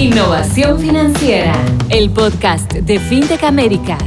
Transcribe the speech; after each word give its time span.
Innovación 0.00 0.78
Financiera, 0.78 1.52
el 1.90 2.08
podcast 2.08 2.72
de 2.72 2.98
FinTech 2.98 3.44
Américas. 3.44 4.02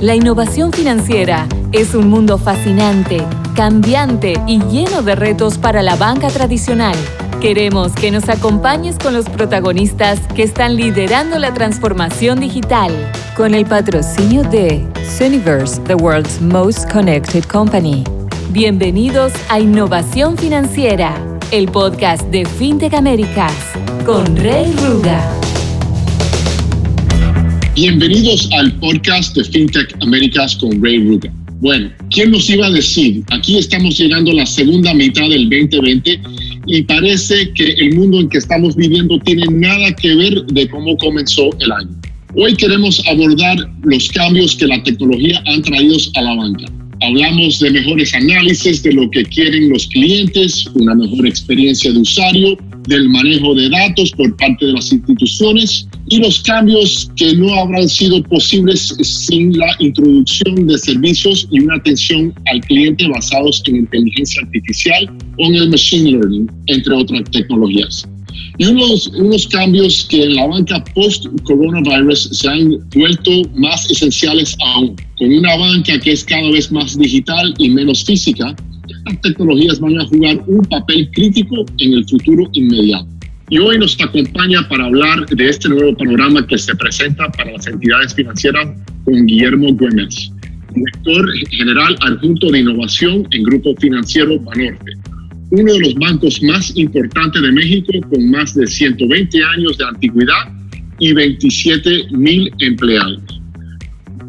La 0.00 0.14
innovación 0.14 0.72
financiera 0.72 1.46
es 1.70 1.94
un 1.94 2.08
mundo 2.08 2.38
fascinante, 2.38 3.22
cambiante 3.54 4.40
y 4.46 4.62
lleno 4.70 5.02
de 5.02 5.14
retos 5.14 5.58
para 5.58 5.82
la 5.82 5.96
banca 5.96 6.28
tradicional. 6.28 6.96
Queremos 7.42 7.92
que 7.92 8.10
nos 8.10 8.30
acompañes 8.30 8.96
con 8.98 9.12
los 9.12 9.28
protagonistas 9.28 10.18
que 10.34 10.44
están 10.44 10.76
liderando 10.76 11.38
la 11.38 11.52
transformación 11.52 12.40
digital, 12.40 12.90
con 13.36 13.54
el 13.54 13.66
patrocinio 13.66 14.44
de 14.44 14.82
Suniverse, 15.18 15.78
the 15.82 15.94
world's 15.94 16.40
most 16.40 16.90
connected 16.90 17.44
company. 17.44 18.02
Bienvenidos 18.48 19.34
a 19.50 19.60
Innovación 19.60 20.38
Financiera, 20.38 21.14
el 21.50 21.66
podcast 21.68 22.22
de 22.28 22.46
FinTech 22.46 22.94
Américas, 22.94 23.52
con 24.06 24.36
Rey 24.36 24.74
Ruga. 24.82 25.43
Bienvenidos 27.74 28.48
al 28.52 28.72
podcast 28.78 29.36
de 29.36 29.42
FinTech 29.42 29.96
Américas 30.00 30.54
con 30.54 30.80
Ray 30.80 31.08
Ruga. 31.08 31.28
Bueno, 31.60 31.90
¿quién 32.08 32.30
nos 32.30 32.48
iba 32.48 32.68
a 32.68 32.70
decir? 32.70 33.24
Aquí 33.32 33.58
estamos 33.58 33.98
llegando 33.98 34.30
a 34.30 34.34
la 34.34 34.46
segunda 34.46 34.94
mitad 34.94 35.28
del 35.28 35.50
2020 35.50 36.20
y 36.68 36.82
parece 36.82 37.52
que 37.54 37.72
el 37.72 37.96
mundo 37.96 38.20
en 38.20 38.28
que 38.28 38.38
estamos 38.38 38.76
viviendo 38.76 39.18
tiene 39.18 39.46
nada 39.50 39.92
que 39.96 40.14
ver 40.14 40.44
de 40.46 40.68
cómo 40.68 40.96
comenzó 40.98 41.50
el 41.58 41.72
año. 41.72 41.90
Hoy 42.36 42.54
queremos 42.54 43.02
abordar 43.08 43.56
los 43.82 44.08
cambios 44.10 44.54
que 44.54 44.68
la 44.68 44.80
tecnología 44.84 45.42
han 45.46 45.62
traído 45.62 45.96
a 46.14 46.22
la 46.22 46.34
banca. 46.36 46.66
Hablamos 47.00 47.58
de 47.58 47.72
mejores 47.72 48.14
análisis 48.14 48.84
de 48.84 48.92
lo 48.92 49.10
que 49.10 49.24
quieren 49.24 49.70
los 49.70 49.88
clientes, 49.88 50.64
una 50.74 50.94
mejor 50.94 51.26
experiencia 51.26 51.92
de 51.92 51.98
usuario, 51.98 52.56
del 52.86 53.08
manejo 53.08 53.54
de 53.54 53.68
datos 53.68 54.10
por 54.12 54.36
parte 54.36 54.66
de 54.66 54.72
las 54.72 54.92
instituciones 54.92 55.88
y 56.08 56.18
los 56.18 56.42
cambios 56.42 57.10
que 57.16 57.34
no 57.34 57.52
habrán 57.54 57.88
sido 57.88 58.22
posibles 58.24 58.94
sin 59.02 59.56
la 59.56 59.74
introducción 59.78 60.66
de 60.66 60.78
servicios 60.78 61.48
y 61.50 61.60
una 61.60 61.76
atención 61.76 62.32
al 62.52 62.60
cliente 62.60 63.08
basados 63.08 63.62
en 63.66 63.76
inteligencia 63.76 64.42
artificial 64.42 65.10
o 65.38 65.46
en 65.46 65.54
el 65.54 65.70
machine 65.70 66.12
learning, 66.12 66.50
entre 66.66 66.94
otras 66.94 67.30
tecnologías. 67.30 68.06
Y 68.58 68.66
unos, 68.66 69.08
unos 69.08 69.48
cambios 69.48 70.06
que 70.08 70.22
en 70.22 70.36
la 70.36 70.46
banca 70.46 70.84
post-coronavirus 70.94 72.28
se 72.32 72.48
han 72.48 72.78
vuelto 72.94 73.30
más 73.54 73.90
esenciales 73.90 74.56
aún. 74.66 74.94
Con 75.18 75.32
una 75.32 75.56
banca 75.56 75.98
que 75.98 76.12
es 76.12 76.24
cada 76.24 76.50
vez 76.50 76.70
más 76.70 76.96
digital 76.96 77.54
y 77.58 77.68
menos 77.70 78.04
física, 78.04 78.54
estas 78.88 79.20
tecnologías 79.22 79.80
van 79.80 79.98
a 80.00 80.06
jugar 80.06 80.42
un 80.46 80.62
papel 80.64 81.10
crítico 81.12 81.64
en 81.78 81.94
el 81.94 82.08
futuro 82.08 82.48
inmediato. 82.52 83.06
Y 83.50 83.58
hoy 83.58 83.78
nos 83.78 84.00
acompaña 84.00 84.66
para 84.68 84.86
hablar 84.86 85.26
de 85.26 85.48
este 85.48 85.68
nuevo 85.68 85.94
panorama 85.96 86.46
que 86.46 86.56
se 86.56 86.74
presenta 86.76 87.30
para 87.32 87.52
las 87.52 87.66
entidades 87.66 88.14
financieras 88.14 88.68
con 89.04 89.26
Guillermo 89.26 89.74
Gómez, 89.74 90.32
director 90.74 91.30
general 91.50 91.96
adjunto 92.00 92.50
de 92.50 92.60
innovación 92.60 93.28
en 93.32 93.42
Grupo 93.42 93.74
Financiero 93.76 94.38
Banorte, 94.40 94.92
uno 95.50 95.72
de 95.72 95.80
los 95.80 95.94
bancos 95.96 96.42
más 96.42 96.74
importantes 96.76 97.42
de 97.42 97.52
México 97.52 97.92
con 98.10 98.30
más 98.30 98.54
de 98.54 98.66
120 98.66 99.44
años 99.44 99.76
de 99.76 99.84
antigüedad 99.84 100.48
y 100.98 101.12
27 101.12 102.04
mil 102.12 102.50
empleados. 102.60 103.20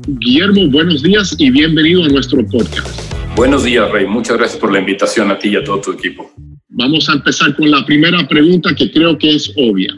Guillermo, 0.08 0.70
buenos 0.70 1.02
días 1.02 1.36
y 1.40 1.50
bienvenido 1.50 2.04
a 2.04 2.10
nuestro 2.10 2.46
podcast. 2.48 3.05
Buenos 3.36 3.66
días, 3.66 3.92
Rey. 3.92 4.08
Muchas 4.08 4.38
gracias 4.38 4.58
por 4.58 4.72
la 4.72 4.80
invitación 4.80 5.30
a 5.30 5.38
ti 5.38 5.50
y 5.50 5.58
a 5.58 5.64
todo 5.64 5.82
tu 5.82 5.92
equipo. 5.92 6.32
Vamos 6.70 7.10
a 7.10 7.14
empezar 7.14 7.54
con 7.58 7.70
la 7.70 7.86
primera 7.86 8.26
pregunta 8.30 8.74
que 8.74 8.90
creo 8.90 9.18
que 9.18 9.36
es 9.36 9.52
obvia. 9.58 9.94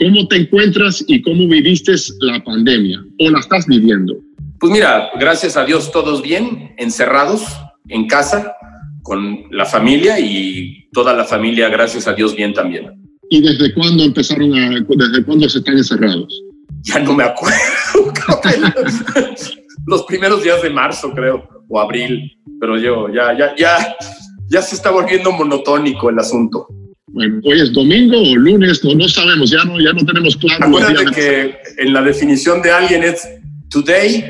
¿Cómo 0.00 0.26
te 0.26 0.38
encuentras 0.38 1.04
y 1.06 1.22
cómo 1.22 1.46
viviste 1.46 1.92
la 2.18 2.42
pandemia 2.42 3.00
o 3.20 3.30
la 3.30 3.38
estás 3.38 3.68
viviendo? 3.68 4.16
Pues 4.58 4.72
mira, 4.72 5.08
gracias 5.20 5.56
a 5.56 5.64
Dios 5.64 5.92
todos 5.92 6.20
bien, 6.20 6.74
encerrados 6.78 7.44
en 7.88 8.08
casa 8.08 8.56
con 9.02 9.44
la 9.52 9.66
familia 9.66 10.18
y 10.18 10.88
toda 10.92 11.14
la 11.14 11.24
familia, 11.24 11.68
gracias 11.68 12.08
a 12.08 12.14
Dios 12.14 12.34
bien 12.34 12.52
también. 12.52 12.90
¿Y 13.30 13.40
desde 13.40 13.72
cuándo 13.72 14.02
empezaron 14.02 14.52
a, 14.52 14.84
desde 14.88 15.24
cuándo 15.24 15.48
se 15.48 15.58
están 15.58 15.78
encerrados? 15.78 16.42
Ya 16.82 16.98
no 16.98 17.14
me 17.14 17.22
acuerdo. 17.22 17.54
los 19.86 20.04
primeros 20.04 20.42
días 20.42 20.62
de 20.62 20.70
marzo, 20.70 21.12
creo, 21.12 21.48
o 21.68 21.80
abril 21.80 22.36
pero 22.60 22.78
yo 22.78 23.08
ya, 23.08 23.36
ya, 23.36 23.56
ya, 23.56 23.96
ya 24.48 24.62
se 24.62 24.74
está 24.76 24.90
volviendo 24.90 25.32
monotónico 25.32 26.10
el 26.10 26.18
asunto. 26.18 26.68
Bueno, 27.06 27.40
hoy 27.42 27.60
es 27.60 27.72
domingo 27.72 28.16
o 28.20 28.36
lunes, 28.36 28.84
no, 28.84 28.94
no 28.94 29.08
sabemos, 29.08 29.50
ya 29.50 29.64
no, 29.64 29.80
ya 29.80 29.92
no 29.92 30.04
tenemos 30.04 30.36
claro. 30.36 30.66
Acuérdate 30.66 31.10
que 31.12 31.56
en 31.78 31.92
la 31.92 32.02
definición 32.02 32.62
de 32.62 32.70
alguien 32.70 33.02
es 33.02 33.26
today, 33.70 34.22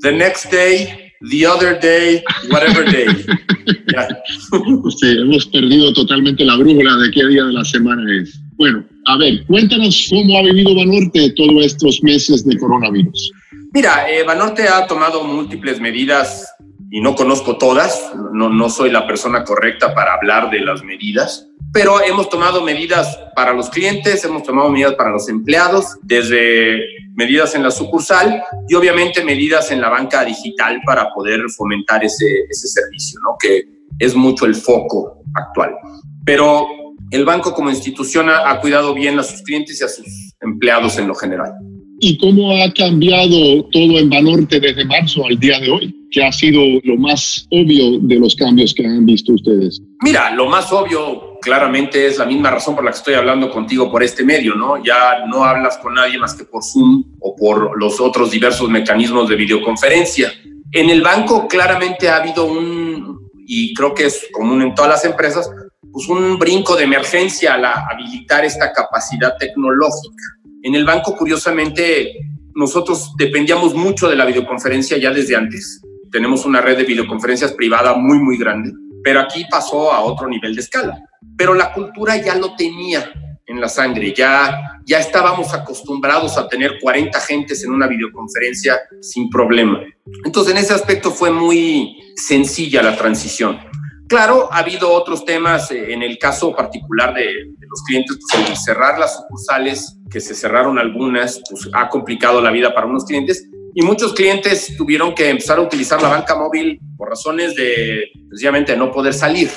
the 0.00 0.12
next 0.12 0.50
day, 0.50 1.12
the 1.30 1.46
other 1.46 1.78
day, 1.78 2.22
whatever 2.50 2.90
day. 2.90 3.06
sí, 5.00 5.18
hemos 5.18 5.46
perdido 5.46 5.92
totalmente 5.92 6.42
la 6.44 6.56
brújula 6.56 6.96
de 6.96 7.10
qué 7.10 7.26
día 7.26 7.44
de 7.44 7.52
la 7.52 7.64
semana 7.64 8.02
es. 8.16 8.40
Bueno, 8.56 8.86
a 9.06 9.18
ver, 9.18 9.44
cuéntanos 9.46 10.06
cómo 10.08 10.38
ha 10.38 10.42
vivido 10.42 10.74
Banorte 10.74 11.30
todos 11.36 11.66
estos 11.66 12.02
meses 12.02 12.46
de 12.46 12.56
coronavirus. 12.56 13.32
Mira, 13.72 14.10
eh, 14.10 14.24
Banorte 14.24 14.68
ha 14.68 14.86
tomado 14.86 15.22
múltiples 15.22 15.80
medidas 15.80 16.54
y 16.90 17.00
no 17.00 17.14
conozco 17.14 17.56
todas, 17.56 18.12
no, 18.32 18.48
no 18.48 18.68
soy 18.68 18.90
la 18.90 19.06
persona 19.06 19.44
correcta 19.44 19.94
para 19.94 20.14
hablar 20.14 20.50
de 20.50 20.58
las 20.58 20.82
medidas, 20.82 21.46
pero 21.72 22.02
hemos 22.02 22.28
tomado 22.28 22.64
medidas 22.64 23.16
para 23.36 23.52
los 23.52 23.70
clientes, 23.70 24.24
hemos 24.24 24.42
tomado 24.42 24.70
medidas 24.70 24.94
para 24.94 25.10
los 25.10 25.28
empleados, 25.28 25.98
desde 26.02 26.80
medidas 27.14 27.54
en 27.54 27.62
la 27.62 27.70
sucursal 27.70 28.42
y 28.68 28.74
obviamente 28.74 29.22
medidas 29.22 29.70
en 29.70 29.80
la 29.80 29.88
banca 29.88 30.24
digital 30.24 30.80
para 30.84 31.12
poder 31.12 31.48
fomentar 31.56 32.04
ese, 32.04 32.26
ese 32.48 32.66
servicio, 32.66 33.20
¿no? 33.22 33.36
que 33.38 33.64
es 34.00 34.16
mucho 34.16 34.46
el 34.46 34.56
foco 34.56 35.22
actual. 35.34 35.76
Pero 36.24 36.66
el 37.12 37.24
banco 37.24 37.54
como 37.54 37.70
institución 37.70 38.28
ha, 38.30 38.50
ha 38.50 38.60
cuidado 38.60 38.94
bien 38.94 39.16
a 39.20 39.22
sus 39.22 39.42
clientes 39.42 39.80
y 39.80 39.84
a 39.84 39.88
sus 39.88 40.34
empleados 40.40 40.98
en 40.98 41.06
lo 41.06 41.14
general. 41.14 41.52
¿Y 42.02 42.16
cómo 42.16 42.50
ha 42.52 42.72
cambiado 42.72 43.62
todo 43.70 43.98
en 43.98 44.08
Banorte 44.08 44.58
desde 44.58 44.86
marzo 44.86 45.26
al 45.26 45.38
día 45.38 45.60
de 45.60 45.70
hoy? 45.70 45.94
¿Qué 46.10 46.24
ha 46.24 46.32
sido 46.32 46.62
lo 46.82 46.96
más 46.96 47.46
obvio 47.50 47.98
de 48.00 48.18
los 48.18 48.34
cambios 48.34 48.72
que 48.72 48.86
han 48.86 49.04
visto 49.04 49.34
ustedes? 49.34 49.82
Mira, 50.02 50.30
lo 50.30 50.48
más 50.48 50.72
obvio 50.72 51.38
claramente 51.42 52.06
es 52.06 52.16
la 52.16 52.24
misma 52.24 52.50
razón 52.52 52.74
por 52.74 52.84
la 52.84 52.90
que 52.90 52.96
estoy 52.96 53.14
hablando 53.14 53.50
contigo 53.50 53.90
por 53.90 54.02
este 54.02 54.24
medio, 54.24 54.54
¿no? 54.54 54.82
Ya 54.82 55.26
no 55.26 55.44
hablas 55.44 55.76
con 55.76 55.92
nadie 55.92 56.18
más 56.18 56.34
que 56.34 56.44
por 56.44 56.64
Zoom 56.64 57.04
o 57.20 57.36
por 57.36 57.78
los 57.78 58.00
otros 58.00 58.30
diversos 58.30 58.70
mecanismos 58.70 59.28
de 59.28 59.36
videoconferencia. 59.36 60.32
En 60.72 60.88
el 60.88 61.02
banco 61.02 61.46
claramente 61.48 62.08
ha 62.08 62.16
habido 62.16 62.46
un, 62.46 63.30
y 63.46 63.74
creo 63.74 63.92
que 63.94 64.06
es 64.06 64.26
común 64.32 64.62
en 64.62 64.74
todas 64.74 64.90
las 64.90 65.04
empresas, 65.04 65.50
pues 65.92 66.08
un 66.08 66.38
brinco 66.38 66.76
de 66.76 66.84
emergencia 66.84 67.54
al 67.54 67.64
habilitar 67.66 68.44
esta 68.44 68.72
capacidad 68.72 69.36
tecnológica. 69.38 70.39
En 70.62 70.74
el 70.74 70.84
banco, 70.84 71.16
curiosamente, 71.16 72.12
nosotros 72.54 73.12
dependíamos 73.16 73.74
mucho 73.74 74.08
de 74.08 74.16
la 74.16 74.26
videoconferencia 74.26 74.98
ya 74.98 75.10
desde 75.10 75.36
antes. 75.36 75.80
Tenemos 76.10 76.44
una 76.44 76.60
red 76.60 76.76
de 76.76 76.84
videoconferencias 76.84 77.52
privada 77.52 77.94
muy, 77.94 78.18
muy 78.18 78.36
grande, 78.36 78.72
pero 79.02 79.20
aquí 79.20 79.44
pasó 79.50 79.92
a 79.92 80.00
otro 80.00 80.28
nivel 80.28 80.54
de 80.54 80.60
escala. 80.60 80.98
Pero 81.36 81.54
la 81.54 81.72
cultura 81.72 82.16
ya 82.16 82.34
lo 82.34 82.54
tenía 82.56 83.10
en 83.46 83.60
la 83.60 83.68
sangre, 83.68 84.14
ya, 84.14 84.80
ya 84.84 84.98
estábamos 84.98 85.52
acostumbrados 85.54 86.36
a 86.36 86.48
tener 86.48 86.78
40 86.80 87.18
gentes 87.20 87.64
en 87.64 87.72
una 87.72 87.88
videoconferencia 87.88 88.78
sin 89.00 89.28
problema. 89.28 89.80
Entonces, 90.24 90.52
en 90.52 90.58
ese 90.58 90.74
aspecto 90.74 91.10
fue 91.10 91.30
muy 91.30 91.96
sencilla 92.14 92.82
la 92.82 92.96
transición. 92.96 93.58
Claro, 94.10 94.48
ha 94.50 94.58
habido 94.58 94.92
otros 94.92 95.24
temas, 95.24 95.70
eh, 95.70 95.92
en 95.92 96.02
el 96.02 96.18
caso 96.18 96.52
particular 96.52 97.14
de, 97.14 97.32
los 97.60 97.82
clientes, 97.86 98.18
pues 98.18 98.50
el 98.50 98.56
cerrar 98.56 98.98
las 98.98 99.16
sucursales, 99.16 99.96
que 100.10 100.20
se 100.20 100.34
cerraron 100.34 100.80
algunas, 100.80 101.40
pues 101.48 101.70
ha 101.72 101.88
complicado 101.88 102.42
la 102.42 102.50
vida 102.50 102.74
para 102.74 102.88
unos 102.88 103.04
clientes 103.04 103.48
y 103.72 103.82
muchos 103.82 104.12
clientes 104.12 104.74
tuvieron 104.76 105.14
que 105.14 105.30
empezar 105.30 105.58
a 105.58 105.62
utilizar 105.62 106.02
la 106.02 106.08
banca 106.08 106.34
móvil 106.34 106.80
por 106.96 107.08
razones 107.08 107.54
de, 107.54 108.10
sencillamente, 108.30 108.76
no 108.76 108.90
poder 108.90 109.14
salir. 109.14 109.48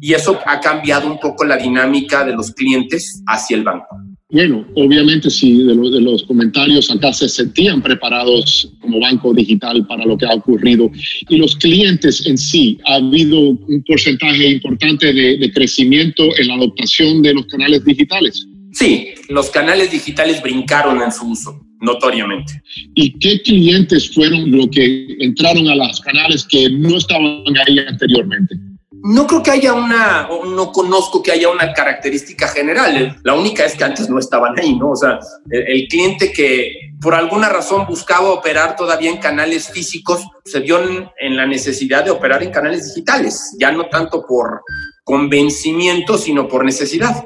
Y 0.00 0.12
eso 0.12 0.40
ha 0.44 0.58
cambiado 0.58 1.06
un 1.06 1.20
poco 1.20 1.44
la 1.44 1.56
dinámica 1.56 2.24
de 2.24 2.32
los 2.32 2.50
clientes 2.50 3.22
hacia 3.28 3.56
el 3.56 3.62
banco. 3.62 3.96
Bueno, 4.32 4.64
obviamente 4.76 5.28
sí, 5.28 5.64
de, 5.64 5.74
de, 5.74 6.00
los 6.00 6.22
comentarios 6.22 6.88
acá 6.90 7.12
se 7.12 7.28
sentían 7.28 7.82
preparados 7.82 8.72
como 8.80 9.00
banco 9.00 9.34
digital 9.34 9.84
para 9.88 10.04
lo 10.04 10.16
que 10.16 10.26
ha 10.26 10.34
ocurrido. 10.34 10.90
Y 11.28 11.36
los 11.36 11.56
clientes 11.56 12.24
en 12.26 12.38
sí, 12.38 12.78
ha 12.86 12.94
habido 12.94 13.40
un 13.40 13.84
porcentaje 13.86 14.50
importante 14.50 15.12
de, 15.12 15.36
de 15.36 15.52
crecimiento 15.52 16.22
en 16.38 16.48
la 16.48 16.54
adoptación 16.54 17.22
de 17.22 17.34
los 17.34 17.46
canales 17.46 17.84
digitales. 17.84 18.46
Sí, 18.72 19.08
los 19.28 19.50
canales 19.50 19.90
digitales 19.90 20.40
brincaron 20.40 21.02
en 21.02 21.10
su 21.10 21.30
uso, 21.30 21.60
notoriamente. 21.80 22.62
¿Y 22.94 23.18
qué 23.18 23.42
clientes 23.42 24.12
fueron 24.12 24.50
los 24.50 24.68
que 24.68 25.16
entraron 25.18 25.68
a 25.68 25.74
los 25.74 26.00
canales 26.00 26.46
que 26.48 26.70
no 26.70 26.96
estaban 26.96 27.42
ahí 27.66 27.80
anteriormente? 27.80 28.54
No 29.02 29.26
creo 29.26 29.42
que 29.42 29.50
haya 29.50 29.72
una, 29.72 30.28
no 30.46 30.72
conozco 30.72 31.22
que 31.22 31.32
haya 31.32 31.48
una 31.48 31.72
característica 31.72 32.48
general. 32.48 33.18
La 33.22 33.34
única 33.34 33.64
es 33.64 33.74
que 33.74 33.84
antes 33.84 34.10
no 34.10 34.18
estaban 34.18 34.58
ahí, 34.58 34.76
¿no? 34.76 34.90
O 34.90 34.96
sea, 34.96 35.18
el, 35.50 35.88
cliente 35.88 36.32
que 36.32 36.92
por 37.00 37.14
alguna 37.14 37.48
razón 37.48 37.86
buscaba 37.86 38.30
operar 38.30 38.76
todavía 38.76 39.10
en 39.10 39.16
canales 39.16 39.70
físicos 39.70 40.26
se 40.44 40.60
vio 40.60 40.80
en, 41.18 41.36
la 41.36 41.46
necesidad 41.46 42.04
de 42.04 42.10
operar 42.10 42.42
en 42.42 42.50
canales 42.50 42.88
digitales, 42.88 43.56
ya 43.58 43.72
no 43.72 43.88
tanto 43.88 44.26
por 44.26 44.62
convencimiento, 45.02 46.18
sino 46.18 46.46
por 46.46 46.64
necesidad. 46.64 47.24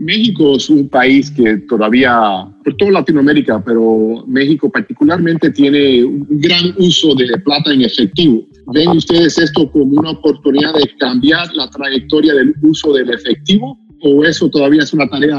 México 0.00 0.56
es 0.56 0.70
un 0.70 0.88
país 0.88 1.30
que 1.30 1.58
todavía, 1.68 2.48
por 2.64 2.74
toda 2.78 2.92
Latinoamérica, 2.92 3.62
pero 3.62 4.24
México 4.26 4.70
particularmente 4.70 5.50
tiene 5.50 6.02
un 6.02 6.26
gran 6.30 6.74
uso 6.78 7.14
de 7.14 7.26
plata 7.44 7.70
en 7.70 7.82
efectivo. 7.82 8.42
¿Ven 8.72 8.88
ustedes 8.88 9.36
esto 9.36 9.70
como 9.70 10.00
una 10.00 10.12
oportunidad 10.12 10.72
de 10.72 10.90
cambiar 10.98 11.52
la 11.54 11.68
trayectoria 11.68 12.32
del 12.32 12.54
uso 12.62 12.94
del 12.94 13.10
efectivo? 13.10 13.78
¿O 14.02 14.24
eso 14.24 14.48
todavía 14.48 14.82
es 14.82 14.92
una 14.94 15.06
tarea 15.06 15.36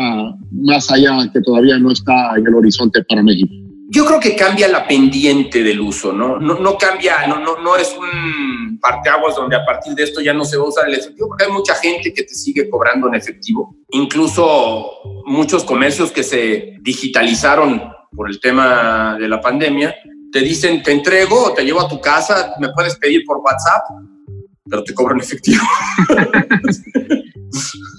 más 0.52 0.92
allá 0.92 1.28
que 1.34 1.42
todavía 1.42 1.80
no 1.80 1.92
está 1.92 2.38
en 2.38 2.46
el 2.46 2.54
horizonte 2.54 3.04
para 3.06 3.24
México? 3.24 3.71
Yo 3.94 4.06
creo 4.06 4.22
que 4.22 4.38
cambia 4.38 4.70
la 4.70 4.88
pendiente 4.88 5.62
del 5.62 5.82
uso, 5.82 6.14
¿no? 6.14 6.40
No, 6.40 6.58
no 6.60 6.78
cambia, 6.78 7.28
no, 7.28 7.42
no, 7.42 7.58
no 7.58 7.76
es 7.76 7.94
un 8.00 8.80
parteaguas 8.80 9.36
donde 9.36 9.58
a 9.58 9.66
partir 9.66 9.94
de 9.94 10.04
esto 10.04 10.22
ya 10.22 10.34
no 10.34 10.46
se 10.46 10.56
va 10.56 10.64
a 10.64 10.70
usar 10.70 10.88
el 10.88 10.94
efectivo, 10.94 11.28
porque 11.28 11.44
hay 11.44 11.52
mucha 11.52 11.76
gente 11.76 12.14
que 12.14 12.24
te 12.24 12.34
sigue 12.34 12.70
cobrando 12.70 13.10
en 13.10 13.16
efectivo. 13.16 13.76
Incluso 13.90 14.90
muchos 15.26 15.66
comercios 15.66 16.10
que 16.14 16.24
se 16.24 16.78
digitalizaron 16.80 17.84
por 18.16 18.30
el 18.30 18.40
tema 18.40 19.18
de 19.20 19.28
la 19.28 19.42
pandemia, 19.42 19.94
te 20.32 20.40
dicen, 20.40 20.82
te 20.82 20.94
entrego, 20.94 21.54
te 21.54 21.66
llevo 21.66 21.82
a 21.82 21.90
tu 21.90 22.00
casa, 22.00 22.54
me 22.62 22.70
puedes 22.70 22.96
pedir 22.96 23.26
por 23.26 23.40
WhatsApp, 23.40 23.84
pero 24.70 24.86
te 24.86 24.94
cobro 24.94 25.16
en 25.16 25.20
efectivo. 25.20 25.66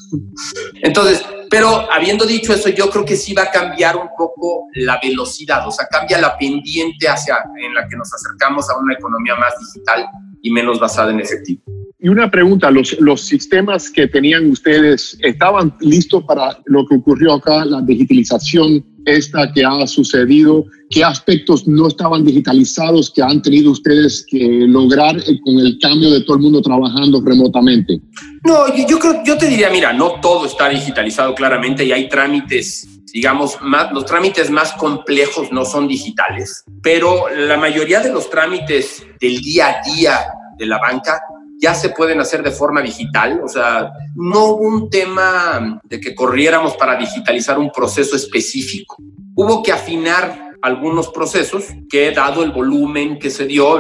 Entonces, 0.83 1.25
pero 1.51 1.91
habiendo 1.93 2.25
dicho 2.25 2.53
eso, 2.53 2.71
yo 2.71 2.89
creo 2.89 3.05
que 3.05 3.17
sí 3.17 3.35
va 3.35 3.43
a 3.43 3.51
cambiar 3.51 3.97
un 3.97 4.09
poco 4.17 4.69
la 4.75 4.99
velocidad, 5.03 5.67
o 5.67 5.71
sea, 5.71 5.87
cambia 5.87 6.19
la 6.19 6.37
pendiente 6.39 7.09
hacia 7.09 7.39
en 7.63 7.75
la 7.75 7.87
que 7.87 7.97
nos 7.97 8.13
acercamos 8.13 8.71
a 8.71 8.79
una 8.79 8.95
economía 8.95 9.37
más 9.37 9.53
digital 9.59 10.07
y 10.41 10.51
menos 10.51 10.81
basada 10.81 11.11
en 11.11 11.21
efectivo. 11.21 11.63
Y 12.05 12.09
una 12.09 12.29
pregunta, 12.29 12.69
¿los, 12.69 13.01
los 13.01 13.21
sistemas 13.21 13.89
que 13.89 14.09
tenían 14.09 14.51
ustedes 14.51 15.17
estaban 15.23 15.73
listos 15.79 16.25
para 16.25 16.59
lo 16.65 16.85
que 16.85 16.97
ocurrió 16.97 17.35
acá, 17.35 17.65
la 17.65 17.81
digitalización 17.81 18.85
esta 19.07 19.53
que 19.53 19.65
ha 19.65 19.87
sucedido? 19.87 20.65
¿Qué 20.91 21.05
aspectos 21.05 21.69
no 21.69 21.87
estaban 21.87 22.25
digitalizados 22.25 23.09
que 23.09 23.23
han 23.23 23.41
tenido 23.41 23.71
ustedes 23.71 24.27
que 24.29 24.67
lograr 24.67 25.15
con 25.45 25.61
el 25.61 25.79
cambio 25.81 26.11
de 26.11 26.23
todo 26.23 26.39
el 26.39 26.43
mundo 26.43 26.61
trabajando 26.61 27.23
remotamente? 27.25 28.01
No, 28.43 28.67
yo, 28.75 28.99
creo, 28.99 29.23
yo 29.25 29.39
te 29.39 29.47
diría, 29.47 29.71
mira, 29.71 29.93
no 29.93 30.21
todo 30.21 30.47
está 30.47 30.69
digitalizado 30.69 31.37
claramente 31.37 31.85
y 31.85 31.93
hay 31.93 32.09
trámites 32.09 32.89
digamos, 33.13 33.59
más, 33.61 33.93
los 33.93 34.07
trámites 34.07 34.51
más 34.51 34.73
complejos 34.73 35.53
no 35.53 35.67
son 35.67 35.87
digitales, 35.87 36.65
pero 36.83 37.27
la 37.29 37.59
mayoría 37.59 38.01
de 38.01 38.11
los 38.11 38.31
trámites 38.31 39.05
del 39.21 39.39
día 39.39 39.69
a 39.69 39.95
día 39.95 40.19
de 40.57 40.65
la 40.65 40.79
banca 40.79 41.21
ya 41.63 41.75
se 41.75 41.91
pueden 41.91 42.21
hacer 42.21 42.43
de 42.43 42.51
forma 42.51 42.83
digital, 42.83 43.41
o 43.43 43.49
sea, 43.49 43.93
no 44.17 44.47
hubo 44.47 44.67
un 44.67 44.91
tema 44.91 45.81
de 45.85 46.01
que 46.01 46.13
corriéramos 46.13 46.77
para 46.77 46.97
digitalizar 46.97 47.57
un 47.57 47.71
proceso 47.71 48.17
específico. 48.17 48.97
Hubo 49.37 49.63
que 49.63 49.71
afinar 49.71 50.51
algunos 50.61 51.09
procesos 51.09 51.67
que, 51.89 52.11
dado 52.11 52.43
el 52.43 52.51
volumen 52.51 53.17
que 53.17 53.31
se 53.31 53.47
dio, 53.47 53.79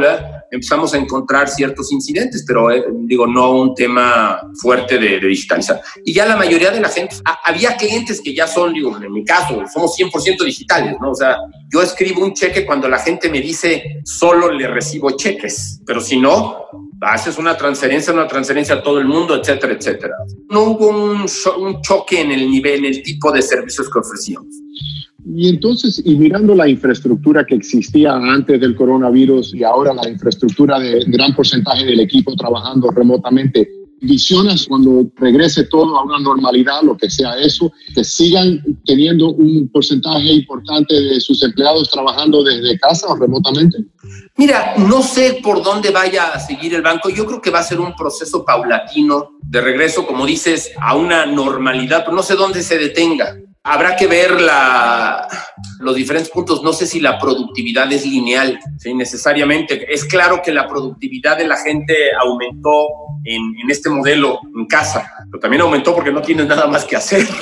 empezamos 0.52 0.94
a 0.94 0.98
encontrar 0.98 1.48
ciertos 1.48 1.90
incidentes, 1.90 2.44
pero 2.46 2.70
eh, 2.70 2.84
digo, 3.04 3.26
no 3.26 3.50
un 3.50 3.74
tema 3.74 4.40
fuerte 4.60 4.98
de, 4.98 5.18
digitalizar. 5.18 5.80
Y 6.04 6.12
ya 6.12 6.24
la 6.24 6.36
mayoría 6.36 6.70
de 6.70 6.80
la 6.80 6.88
gente, 6.88 7.16
había 7.44 7.76
clientes 7.76 8.20
que 8.20 8.32
ya 8.32 8.46
son, 8.46 8.74
digo, 8.74 8.96
en 8.96 9.12
mi 9.12 9.24
caso, 9.24 9.60
somos 9.72 9.96
100% 9.98 10.44
digitales, 10.44 10.96
¿no? 11.00 11.10
O 11.10 11.14
sea, 11.16 11.36
yo 11.72 11.82
escribo 11.82 12.22
un 12.22 12.32
cheque 12.34 12.64
cuando 12.64 12.88
la 12.88 12.98
gente 12.98 13.28
me 13.28 13.40
dice, 13.40 14.02
solo 14.04 14.52
le 14.52 14.68
recibo 14.68 15.10
cheques, 15.16 15.80
pero 15.84 16.00
si 16.00 16.20
no, 16.20 16.66
haces 17.02 17.38
una 17.38 17.56
transferencia, 17.56 18.12
una 18.12 18.26
transferencia 18.26 18.76
a 18.76 18.82
todo 18.82 18.98
el 18.98 19.06
mundo, 19.06 19.36
etcétera, 19.36 19.72
etcétera. 19.72 20.14
No 20.48 20.62
hubo 20.62 20.88
un, 20.88 21.26
choque 21.82 22.20
en 22.20 22.30
el 22.30 22.50
nivel, 22.50 22.84
en 22.84 22.94
el 22.94 23.02
tipo 23.02 23.32
de 23.32 23.42
servicios 23.42 23.90
que 23.90 23.98
ofrecíamos. 23.98 24.48
Y 25.24 25.48
entonces, 25.48 26.02
y 26.04 26.16
mirando 26.16 26.54
la 26.54 26.68
infraestructura 26.68 27.44
que 27.44 27.54
existía 27.54 28.12
antes 28.14 28.60
del 28.60 28.74
coronavirus 28.74 29.54
y 29.54 29.62
ahora 29.62 29.94
la 29.94 30.08
infraestructura 30.08 30.80
de 30.80 31.04
gran 31.06 31.34
porcentaje 31.34 31.84
del 31.84 32.00
equipo 32.00 32.34
trabajando 32.34 32.90
remotamente, 32.90 33.68
visionas 34.02 34.66
cuando 34.66 35.06
regrese 35.16 35.64
todo 35.64 35.96
a 35.96 36.04
una 36.04 36.18
normalidad, 36.18 36.82
lo 36.82 36.96
que 36.96 37.08
sea 37.08 37.38
eso, 37.38 37.72
que 37.94 38.04
sigan 38.04 38.62
teniendo 38.84 39.30
un 39.30 39.68
porcentaje 39.72 40.32
importante 40.32 40.94
de 40.94 41.20
sus 41.20 41.42
empleados 41.42 41.88
trabajando 41.90 42.42
desde 42.42 42.78
casa 42.78 43.06
o 43.08 43.16
remotamente? 43.16 43.78
Mira, 44.36 44.74
no 44.76 45.02
sé 45.02 45.40
por 45.42 45.62
dónde 45.62 45.90
vaya 45.90 46.32
a 46.32 46.40
seguir 46.40 46.74
el 46.74 46.82
banco. 46.82 47.08
Yo 47.08 47.24
creo 47.26 47.40
que 47.40 47.50
va 47.50 47.60
a 47.60 47.64
ser 47.64 47.80
un 47.80 47.94
proceso 47.94 48.44
paulatino 48.44 49.30
de 49.40 49.60
regreso, 49.60 50.06
como 50.06 50.26
dices, 50.26 50.72
a 50.80 50.96
una 50.96 51.24
normalidad, 51.26 52.04
pero 52.04 52.16
no 52.16 52.22
sé 52.22 52.34
dónde 52.34 52.62
se 52.62 52.78
detenga. 52.78 53.36
Habrá 53.62 53.94
que 53.94 54.08
ver 54.08 54.40
la, 54.40 55.28
los 55.80 55.94
diferentes 55.94 56.30
puntos. 56.30 56.62
No 56.62 56.72
sé 56.72 56.86
si 56.86 57.00
la 57.00 57.18
productividad 57.18 57.90
es 57.92 58.06
lineal, 58.06 58.58
¿sí? 58.78 58.94
necesariamente. 58.94 59.92
Es 59.92 60.04
claro 60.04 60.40
que 60.42 60.52
la 60.52 60.68
productividad 60.68 61.36
de 61.36 61.46
la 61.46 61.56
gente 61.56 61.94
aumentó 62.20 62.86
en, 63.24 63.42
en 63.62 63.70
este 63.70 63.90
modelo 63.90 64.40
en 64.56 64.66
casa, 64.66 65.10
pero 65.32 65.40
también 65.40 65.62
aumentó 65.62 65.94
porque 65.94 66.12
no 66.12 66.20
tienes 66.20 66.46
nada 66.46 66.66
más 66.66 66.84
que 66.84 66.96
hacer. 66.96 67.26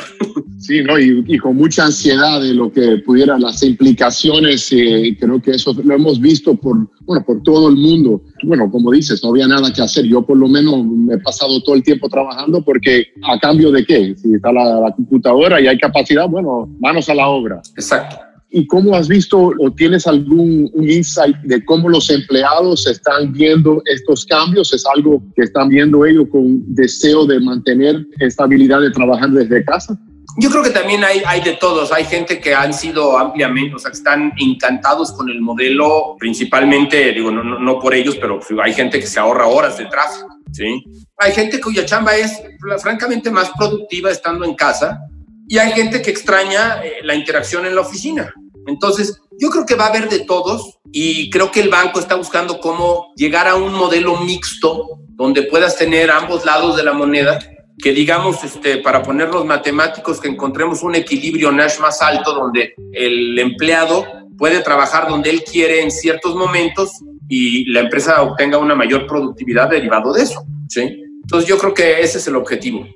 Sí, 0.60 0.82
¿no? 0.82 0.98
Y, 0.98 1.38
con 1.38 1.56
mucha 1.56 1.86
ansiedad 1.86 2.38
de 2.42 2.52
lo 2.52 2.70
que 2.70 2.98
pudieran 2.98 3.40
las 3.40 3.62
implicaciones, 3.62 4.70
eh, 4.72 5.16
creo 5.18 5.40
que 5.40 5.52
eso 5.52 5.74
lo 5.82 5.94
hemos 5.94 6.20
visto 6.20 6.54
por, 6.54 6.76
bueno, 7.00 7.24
por 7.24 7.42
todo 7.42 7.70
el 7.70 7.76
mundo. 7.76 8.22
Bueno, 8.44 8.70
como 8.70 8.92
dices, 8.92 9.24
no 9.24 9.30
había 9.30 9.48
nada 9.48 9.72
que 9.72 9.80
hacer. 9.80 10.04
Yo 10.04 10.20
por 10.20 10.36
lo 10.36 10.48
menos 10.48 10.84
me 10.84 11.14
he 11.14 11.18
pasado 11.18 11.62
todo 11.62 11.74
el 11.76 11.82
tiempo 11.82 12.10
trabajando 12.10 12.62
porque 12.62 13.06
a 13.22 13.38
cambio 13.40 13.72
de 13.72 13.86
qué? 13.86 14.14
Si 14.14 14.34
está 14.34 14.52
la, 14.52 14.80
la 14.80 14.92
computadora 14.94 15.62
y 15.62 15.66
hay 15.66 15.78
capacidad, 15.78 16.28
bueno, 16.28 16.68
manos 16.78 17.08
a 17.08 17.14
la 17.14 17.26
obra. 17.28 17.62
Exacto. 17.74 18.29
¿Y 18.52 18.66
cómo 18.66 18.96
has 18.96 19.06
visto 19.06 19.52
o 19.58 19.70
tienes 19.70 20.06
algún 20.06 20.68
un 20.72 20.90
insight 20.90 21.36
de 21.44 21.64
cómo 21.64 21.88
los 21.88 22.10
empleados 22.10 22.86
están 22.86 23.32
viendo 23.32 23.80
estos 23.86 24.26
cambios? 24.26 24.72
¿Es 24.72 24.84
algo 24.92 25.22
que 25.36 25.42
están 25.42 25.68
viendo 25.68 26.04
ellos 26.04 26.26
con 26.30 26.62
deseo 26.74 27.26
de 27.26 27.38
mantener 27.40 28.04
estabilidad 28.18 28.80
de 28.80 28.90
trabajar 28.90 29.30
desde 29.30 29.64
casa? 29.64 29.96
Yo 30.38 30.50
creo 30.50 30.62
que 30.62 30.70
también 30.70 31.04
hay, 31.04 31.22
hay 31.26 31.42
de 31.42 31.54
todos. 31.54 31.92
Hay 31.92 32.04
gente 32.04 32.40
que 32.40 32.54
han 32.54 32.72
sido 32.72 33.18
ampliamente, 33.18 33.74
o 33.74 33.78
sea, 33.78 33.90
que 33.90 33.96
están 33.96 34.32
encantados 34.38 35.12
con 35.12 35.28
el 35.28 35.40
modelo, 35.40 36.16
principalmente, 36.18 37.12
digo, 37.12 37.30
no, 37.30 37.42
no, 37.42 37.78
por 37.78 37.94
ellos, 37.94 38.16
pero 38.20 38.40
hay 38.62 38.72
gente 38.72 39.00
que 39.00 39.06
se 39.06 39.18
ahorra 39.18 39.46
horas 39.46 39.78
de 39.78 39.86
tráfico, 39.86 40.28
¿sí? 40.52 40.84
Hay 41.18 41.32
gente 41.32 41.60
cuya 41.60 41.84
chamba 41.84 42.16
es 42.16 42.40
francamente 42.80 43.30
más 43.30 43.50
productiva 43.56 44.10
estando 44.10 44.44
en 44.44 44.54
casa 44.54 45.00
y 45.48 45.58
hay 45.58 45.72
gente 45.72 46.00
que 46.00 46.10
extraña 46.10 46.80
eh, 46.84 46.98
la 47.02 47.14
interacción 47.14 47.66
en 47.66 47.74
la 47.74 47.80
oficina. 47.80 48.32
Entonces, 48.70 49.20
yo 49.38 49.50
creo 49.50 49.66
que 49.66 49.74
va 49.74 49.86
a 49.86 49.88
haber 49.88 50.08
de 50.08 50.20
todos 50.20 50.78
y 50.92 51.28
creo 51.30 51.50
que 51.50 51.60
el 51.60 51.68
banco 51.68 51.98
está 51.98 52.14
buscando 52.14 52.60
cómo 52.60 53.12
llegar 53.16 53.48
a 53.48 53.56
un 53.56 53.74
modelo 53.74 54.16
mixto 54.18 55.00
donde 55.08 55.42
puedas 55.42 55.76
tener 55.76 56.10
ambos 56.10 56.46
lados 56.46 56.76
de 56.76 56.82
la 56.82 56.92
moneda, 56.92 57.38
que 57.78 57.92
digamos, 57.92 58.42
este, 58.44 58.78
para 58.78 59.02
poner 59.02 59.28
los 59.28 59.44
matemáticos, 59.44 60.20
que 60.20 60.28
encontremos 60.28 60.82
un 60.82 60.94
equilibrio 60.94 61.52
Nash 61.52 61.78
más 61.78 62.00
alto 62.00 62.32
donde 62.32 62.74
el 62.92 63.38
empleado 63.38 64.06
puede 64.38 64.60
trabajar 64.60 65.08
donde 65.08 65.30
él 65.30 65.42
quiere 65.44 65.82
en 65.82 65.90
ciertos 65.90 66.34
momentos 66.34 66.92
y 67.28 67.70
la 67.70 67.80
empresa 67.80 68.22
obtenga 68.22 68.58
una 68.58 68.74
mayor 68.74 69.06
productividad 69.06 69.68
derivado 69.68 70.12
de 70.12 70.22
eso. 70.22 70.44
¿sí? 70.68 71.02
Entonces 71.22 71.48
yo 71.48 71.58
creo 71.58 71.74
que 71.74 72.00
ese 72.00 72.18
es 72.18 72.26
el 72.26 72.36
objetivo. 72.36 72.86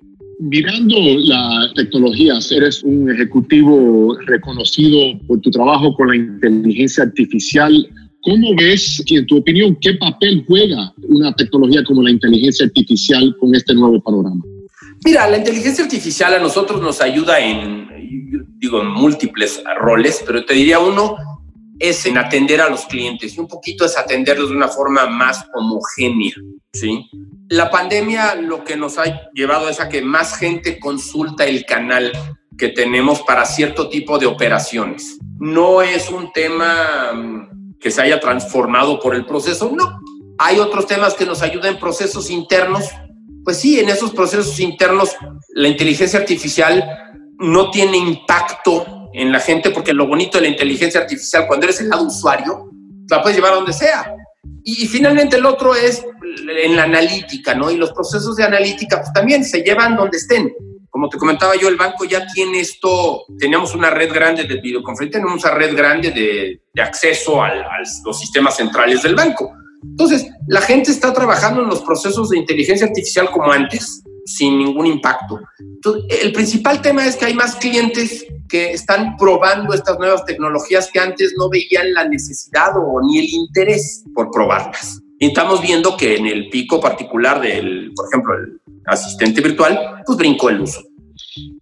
Mirando 0.41 0.97
las 1.19 1.75
tecnologías, 1.75 2.51
eres 2.51 2.83
un 2.83 3.11
ejecutivo 3.11 4.17
reconocido 4.27 5.19
por 5.27 5.41
tu 5.41 5.51
trabajo 5.51 5.95
con 5.95 6.09
la 6.09 6.17
inteligencia 6.17 7.05
artificial. 7.05 7.89
¿Cómo 8.23 8.55
ves, 8.57 9.03
en 9.07 9.27
tu 9.27 9.39
opinión, 9.39 9.77
qué 9.81 9.95
papel 9.95 10.45
juega 10.47 10.93
una 11.09 11.33
tecnología 11.35 11.85
como 11.85 12.03
la 12.03 12.11
inteligencia 12.11 12.67
artificial 12.67 13.37
con 13.39 13.55
este 13.55 13.75
nuevo 13.75 14.03
panorama? 14.03 14.43
Mira, 15.05 15.29
la 15.29 15.39
inteligencia 15.39 15.85
artificial 15.85 16.35
a 16.35 16.39
nosotros 16.39 16.81
nos 16.81 17.01
ayuda 17.01 17.39
en, 17.39 17.89
digo, 18.59 18.81
en 18.81 18.89
múltiples 18.89 19.63
roles, 19.81 20.25
pero 20.27 20.45
te 20.45 20.55
diría 20.55 20.79
uno 20.79 21.17
es 21.79 22.07
en 22.07 22.19
atender 22.19 22.61
a 22.61 22.69
los 22.69 22.87
clientes 22.87 23.37
y 23.37 23.41
un 23.41 23.49
poquito 23.49 23.85
es 23.85 23.97
atenderlos 23.97 24.51
de 24.51 24.57
una 24.57 24.69
forma 24.69 25.07
más 25.07 25.45
homogénea, 25.55 26.35
¿sí? 26.73 27.09
La 27.49 27.71
pandemia 27.71 28.35
lo 28.37 28.65
que 28.65 28.77
nos 28.77 28.99
ha 28.99 29.31
llevado 29.33 29.69
es 29.69 29.81
a 29.81 29.89
que 29.89 30.03
más 30.03 30.37
gente 30.37 30.79
consulta 30.79 31.45
el 31.45 31.65
canal 31.65 32.13
que 32.57 32.69
tenemos 32.69 33.23
para 33.23 33.45
cierto 33.45 33.89
tipo 33.89 34.19
de 34.19 34.27
operaciones. 34.27 35.19
No 35.39 35.83
es 35.83 36.09
un 36.09 36.33
tema 36.33 37.13
mm, 37.13 37.79
que 37.79 37.91
se 37.91 38.03
haya 38.03 38.21
transformado 38.21 39.01
por 39.01 39.15
el 39.15 39.27
proceso, 39.27 39.73
no. 39.75 40.01
Hay 40.39 40.59
otros 40.59 40.87
temas 40.87 41.15
que 41.15 41.27
nos 41.27 41.43
ayudan 41.43 41.75
en 41.75 41.81
procesos 41.81 42.31
internos 42.31 42.89
pues 43.45 43.61
sí, 43.61 43.79
en 43.79 43.91
esos 43.91 44.11
procesos 44.13 44.59
internos 44.59 45.15
la 45.51 45.69
inteligencia 45.69 46.19
artificial 46.19 46.83
no 47.39 47.71
tiene 47.71 47.99
impacto 47.99 48.94
en 49.15 49.31
la 49.31 49.39
gente 49.39 49.71
porque 49.71 49.95
lo 49.95 50.07
bonito 50.07 50.39
de 50.39 50.43
la 50.43 50.49
inteligencia 50.49 51.01
artificial 51.01 51.47
cuando 51.47 51.67
eres 51.67 51.81
el 51.81 51.89
lado 51.89 52.05
usuario, 52.05 52.69
la 53.09 53.23
puedes 53.23 53.37
llevar 53.37 53.53
a 53.53 53.57
donde 53.57 53.73
sea. 53.73 54.15
Y, 54.65 54.87
finalmente 54.87 55.37
el 55.37 55.47
otro 55.47 55.75
es 55.75 56.05
en 56.49 56.75
la 56.77 56.85
analítica, 56.85 57.55
¿no? 57.55 57.71
Y 57.71 57.77
los 57.77 57.93
procesos 57.93 58.37
de 58.37 58.45
analítica 58.45 58.99
pues 58.99 59.13
también 59.13 59.45
se 59.45 59.63
llevan 59.63 59.97
donde 59.97 60.17
estén. 60.17 60.53
Como 60.91 61.09
te 61.09 61.19
comentaba 61.19 61.55
yo, 61.55 61.69
el 61.69 61.77
banco 61.77 62.05
ya 62.05 62.27
tiene 62.27 62.61
esto, 62.61 63.25
teníamos 63.39 63.75
una 63.75 63.91
red 63.91 64.13
grande 64.13 64.45
de 64.45 64.61
videoconferencia, 64.61 65.21
tenemos 65.21 65.45
una 65.45 65.55
red 65.55 65.77
grande 65.77 66.11
de, 66.11 66.61
de 66.73 66.83
acceso 66.83 67.43
a 67.43 67.53
los 68.05 68.19
sistemas 68.19 68.57
centrales 68.57 69.03
del 69.03 69.15
banco. 69.15 69.53
Entonces, 69.83 70.27
la 70.49 70.61
gente 70.61 70.91
está 70.91 71.13
trabajando 71.13 71.63
en 71.63 71.69
los 71.69 71.83
procesos 71.83 72.31
de 72.31 72.39
inteligencia 72.39 72.87
artificial 72.87 73.31
como 73.31 73.53
antes, 73.53 74.03
sin 74.25 74.59
ningún 74.59 74.87
impacto. 74.87 75.41
el 76.09 76.33
principal 76.33 76.81
tema 76.81 77.07
es 77.07 77.17
que 77.17 77.27
hay 77.27 77.35
más 77.35 77.57
clientes 77.57 78.27
que 78.49 78.73
están 78.73 79.17
probando 79.17 79.75
estas 79.75 79.99
nuevas 79.99 80.25
tecnologías 80.25 80.91
que 80.93 81.01
antes 81.01 81.35
no 81.37 81.49
veían 81.49 81.93
la 81.93 82.09
necesidad 82.09 82.71
o 82.77 83.01
ni 83.03 83.19
el 83.19 83.29
interés 83.29 84.05
por 84.15 84.31
probarlas. 84.31 85.01
Y 85.19 85.27
estamos 85.27 85.63
viendo 85.63 85.97
que 85.97 86.17
en 86.17 86.27
el 86.27 86.49
pico 86.51 86.81
particular 86.81 87.41
del, 87.41 87.93
por 87.95 88.07
ejemplo, 88.09 88.35
el 88.35 88.61
asistente 88.87 89.41
virtual, 89.41 89.79
pues 90.05 90.19
brincó 90.19 90.51
el 90.51 90.61
uso. 90.61 90.81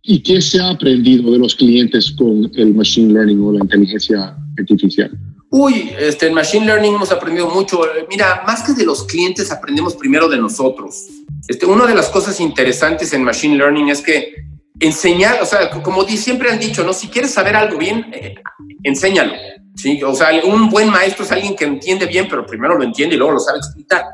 ¿Y 0.02 0.20
qué 0.20 0.40
se 0.40 0.60
ha 0.60 0.70
aprendido 0.70 1.30
de 1.32 1.38
los 1.38 1.54
clientes 1.54 2.10
con 2.12 2.50
el 2.54 2.74
machine 2.74 3.12
learning 3.12 3.40
o 3.42 3.52
la 3.52 3.60
inteligencia 3.60 4.36
artificial? 4.58 5.10
Uy, 5.54 5.92
este, 5.98 6.28
en 6.28 6.34
Machine 6.34 6.64
Learning 6.64 6.94
hemos 6.94 7.12
aprendido 7.12 7.46
mucho. 7.50 7.82
Mira, 8.08 8.42
más 8.46 8.62
que 8.62 8.72
de 8.72 8.86
los 8.86 9.04
clientes, 9.04 9.52
aprendemos 9.52 9.94
primero 9.94 10.26
de 10.26 10.38
nosotros. 10.38 11.08
Este, 11.46 11.66
una 11.66 11.86
de 11.86 11.94
las 11.94 12.08
cosas 12.08 12.40
interesantes 12.40 13.12
en 13.12 13.22
Machine 13.22 13.56
Learning 13.56 13.90
es 13.90 14.00
que 14.00 14.32
enseñar, 14.80 15.42
o 15.42 15.44
sea, 15.44 15.68
como 15.82 16.04
siempre 16.04 16.50
han 16.50 16.58
dicho, 16.58 16.82
¿no? 16.84 16.94
Si 16.94 17.08
quieres 17.08 17.32
saber 17.32 17.54
algo 17.54 17.76
bien, 17.76 18.06
eh, 18.14 18.34
enséñalo. 18.82 19.34
¿sí? 19.76 20.02
O 20.02 20.14
sea, 20.14 20.30
un 20.42 20.70
buen 20.70 20.88
maestro 20.88 21.22
es 21.22 21.32
alguien 21.32 21.54
que 21.54 21.66
entiende 21.66 22.06
bien, 22.06 22.28
pero 22.30 22.46
primero 22.46 22.78
lo 22.78 22.84
entiende 22.84 23.16
y 23.16 23.18
luego 23.18 23.34
lo 23.34 23.40
sabe 23.40 23.58
explicar. 23.58 24.06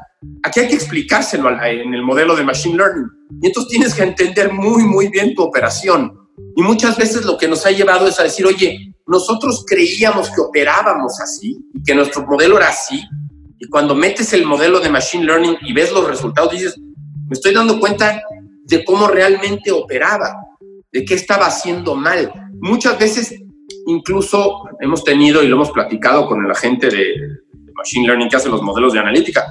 Aquí 0.42 0.58
hay 0.58 0.66
que 0.66 0.74
explicárselo 0.74 1.50
en 1.50 1.94
el 1.94 2.02
modelo 2.02 2.34
de 2.34 2.42
Machine 2.42 2.76
Learning. 2.76 3.06
Y 3.40 3.46
entonces 3.46 3.70
tienes 3.70 3.94
que 3.94 4.02
entender 4.02 4.52
muy, 4.52 4.82
muy 4.82 5.06
bien 5.06 5.36
tu 5.36 5.44
operación. 5.44 6.18
Y 6.56 6.62
muchas 6.62 6.96
veces 6.96 7.24
lo 7.24 7.38
que 7.38 7.46
nos 7.46 7.64
ha 7.64 7.70
llevado 7.70 8.08
es 8.08 8.18
a 8.18 8.24
decir, 8.24 8.44
oye, 8.44 8.92
nosotros 9.08 9.64
creíamos 9.66 10.30
que 10.30 10.40
operábamos 10.40 11.18
así 11.20 11.58
que 11.84 11.94
nuestro 11.94 12.26
modelo 12.26 12.58
era 12.58 12.68
así. 12.68 13.02
Y 13.58 13.66
cuando 13.68 13.94
metes 13.94 14.32
el 14.34 14.44
modelo 14.44 14.80
de 14.80 14.90
Machine 14.90 15.24
Learning 15.24 15.56
y 15.62 15.72
ves 15.72 15.90
los 15.92 16.06
resultados, 16.06 16.52
dices, 16.52 16.78
me 16.78 17.32
estoy 17.32 17.54
dando 17.54 17.80
cuenta 17.80 18.22
de 18.64 18.84
cómo 18.84 19.08
realmente 19.08 19.72
operaba, 19.72 20.36
de 20.92 21.04
qué 21.04 21.14
estaba 21.14 21.46
haciendo 21.46 21.94
mal. 21.94 22.30
Muchas 22.60 22.98
veces, 22.98 23.34
incluso 23.86 24.64
hemos 24.80 25.02
tenido 25.02 25.42
y 25.42 25.48
lo 25.48 25.56
hemos 25.56 25.70
platicado 25.70 26.28
con 26.28 26.46
la 26.46 26.54
gente 26.54 26.88
de, 26.88 27.14
Machine 27.74 28.08
Learning 28.08 28.28
que 28.28 28.36
hace 28.36 28.48
los 28.48 28.60
modelos 28.60 28.92
de 28.92 28.98
analítica, 28.98 29.46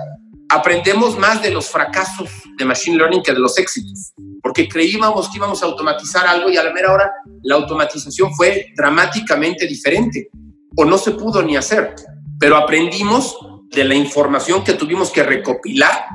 aprendemos 0.50 1.18
más 1.18 1.42
de 1.42 1.50
los 1.50 1.70
fracasos 1.70 2.30
de 2.58 2.66
Machine 2.66 2.98
Learning 2.98 3.24
que 3.24 3.32
de 3.32 3.40
los 3.40 3.58
éxitos 3.58 4.14
porque 4.58 4.70
creíamos 4.70 5.30
que 5.30 5.38
íbamos 5.38 5.62
a 5.62 5.68
automatizar 5.68 6.26
algo 6.26 6.50
y 6.50 6.58
a 6.58 6.64
la 6.64 6.74
mera 6.74 6.92
hora 6.92 7.12
la 7.44 7.56
automatización 7.56 8.34
fue 8.34 8.74
dramáticamente 8.76 9.68
diferente 9.68 10.30
o 10.76 10.84
no 10.84 10.98
se 10.98 11.12
pudo 11.12 11.44
ni 11.44 11.56
hacer, 11.56 11.94
pero 12.40 12.58
aprendimos 12.58 13.38
de 13.70 13.86
la 13.86 13.94
información 13.94 14.64
que 14.64 14.74
tuvimos 14.74 15.12
que 15.12 15.22
recopilar 15.22 16.06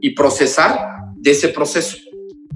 y 0.00 0.10
procesar 0.10 0.78
de 1.16 1.32
ese 1.32 1.48
proceso. 1.48 1.96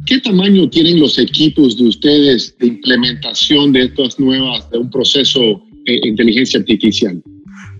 ¿Qué 0.07 0.21
tamaño 0.21 0.71
tienen 0.71 1.01
los 1.01 1.19
equipos 1.19 1.77
de 1.79 1.89
ustedes 1.89 2.57
de 2.59 2.69
implementación 2.69 3.73
de 3.73 3.87
estas 3.87 4.21
nuevas, 4.21 4.71
de 4.71 4.79
un 4.79 4.91
proceso 4.91 5.41
de 5.85 6.01
inteligencia 6.05 6.61
artificial? 6.61 7.21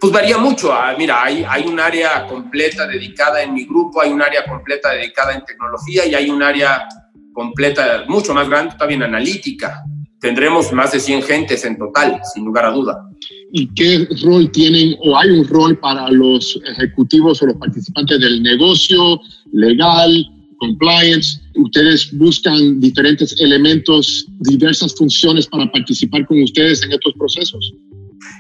Pues 0.01 0.13
varía 0.13 0.39
mucho. 0.39 0.73
Ah, 0.73 0.97
mira, 0.99 1.23
hay, 1.23 1.45
hay 1.49 1.67
un 1.67 1.79
área 1.79 2.27
completa 2.27 2.85
dedicada 2.89 3.45
en 3.45 3.55
mi 3.55 3.65
grupo, 3.65 4.01
hay 4.01 4.11
un 4.11 4.23
área 4.23 4.45
completa 4.45 4.93
dedicada 4.93 5.35
en 5.35 5.45
tecnología 5.45 6.05
y 6.05 6.17
hay 6.17 6.31
un 6.31 6.43
área 6.43 6.89
completa, 7.35 8.05
mucho 8.09 8.33
más 8.33 8.49
grande, 8.49 8.75
también 8.79 9.03
analítica. 9.03 9.83
Tendremos 10.21 10.73
más 10.73 10.93
de 10.93 11.01
100 11.01 11.23
gentes 11.25 11.65
en 11.67 11.77
total, 11.77 12.19
sin 12.33 12.47
lugar 12.47 12.65
a 12.65 12.71
duda. 12.71 13.11
¿Y 13.53 13.67
qué 13.75 14.09
rol 14.23 14.51
tienen 14.51 14.97
o 15.05 15.19
hay 15.19 15.29
un 15.31 15.47
rol 15.47 15.79
para 15.79 16.11
los 16.11 16.59
ejecutivos 16.67 17.43
o 17.43 17.47
los 17.47 17.57
participantes 17.57 18.19
del 18.19 18.43
negocio, 18.43 19.21
legal, 19.53 20.27
compliance? 20.59 21.41
¿Ustedes 21.57 22.11
buscan 22.17 22.81
diferentes 22.81 23.39
elementos, 23.41 24.27
diversas 24.41 24.95
funciones 24.95 25.47
para 25.47 25.71
participar 25.71 26.27
con 26.27 26.43
ustedes 26.43 26.83
en 26.83 26.93
estos 26.93 27.13
procesos? 27.15 27.75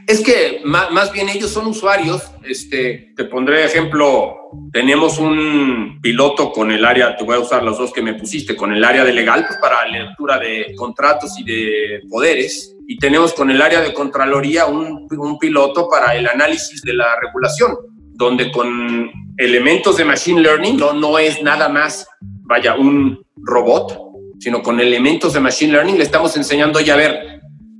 Es 0.06 0.20
que 0.20 0.60
más, 0.64 1.12
bien 1.12 1.28
ellos 1.28 1.50
son 1.50 1.66
usuarios. 1.66 2.22
Este, 2.42 3.12
te 3.16 3.24
pondré 3.24 3.64
ejemplo, 3.64 4.36
tenemos 4.72 5.18
un 5.18 5.98
piloto 6.02 6.52
con 6.52 6.70
el 6.70 6.84
área, 6.84 7.16
te 7.16 7.24
voy 7.24 7.36
a 7.36 7.40
usar 7.40 7.62
los 7.62 7.78
dos 7.78 7.92
que 7.92 8.02
me 8.02 8.14
pusiste, 8.14 8.54
con 8.54 8.72
el 8.72 8.84
área 8.84 9.04
de 9.04 9.12
legal 9.12 9.44
pues 9.46 9.58
para 9.60 9.86
lectura 9.86 10.38
de 10.38 10.74
contratos 10.76 11.38
y 11.38 11.44
de 11.44 12.00
poderes. 12.10 12.76
Y 12.86 12.98
tenemos 12.98 13.32
con 13.32 13.50
el 13.50 13.62
área 13.62 13.80
de 13.80 13.94
Contraloría 13.94 14.66
un, 14.66 15.08
un 15.10 15.38
piloto 15.38 15.88
para 15.88 16.14
el 16.14 16.28
análisis 16.28 16.82
de 16.82 16.92
la 16.92 17.18
regulación, 17.18 17.74
donde 18.12 18.52
con 18.52 19.10
elementos 19.38 19.96
de 19.96 20.04
Machine 20.04 20.42
Learning 20.42 20.76
no, 20.76 20.92
no 20.92 21.18
es 21.18 21.42
nada 21.42 21.70
más, 21.70 22.06
vaya, 22.42 22.74
un 22.74 23.24
robot, 23.36 23.98
sino 24.38 24.62
con 24.62 24.80
elementos 24.80 25.32
de 25.32 25.40
Machine 25.40 25.72
Learning 25.72 25.96
le 25.96 26.04
estamos 26.04 26.36
enseñando 26.36 26.80
ya 26.80 26.94
a 26.94 26.98
ver, 26.98 27.33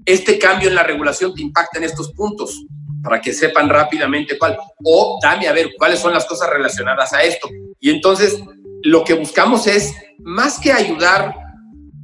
este 0.05 0.39
cambio 0.39 0.69
en 0.69 0.75
la 0.75 0.83
regulación 0.83 1.35
te 1.35 1.43
impacta 1.43 1.79
en 1.79 1.85
estos 1.85 2.13
puntos 2.13 2.65
para 3.03 3.21
que 3.21 3.33
sepan 3.33 3.69
rápidamente 3.69 4.39
cuál. 4.39 4.57
O 4.83 5.19
dame 5.23 5.47
a 5.47 5.53
ver 5.53 5.71
cuáles 5.77 6.01
son 6.01 6.13
las 6.13 6.25
cosas 6.25 6.51
relacionadas 6.51 7.13
a 7.13 7.23
esto. 7.23 7.49
Y 7.81 7.91
entonces 7.91 8.41
lo 8.83 9.05
que 9.05 9.15
buscamos 9.15 9.67
es, 9.67 9.95
más 10.19 10.59
que 10.59 10.73
ayudar 10.73 11.35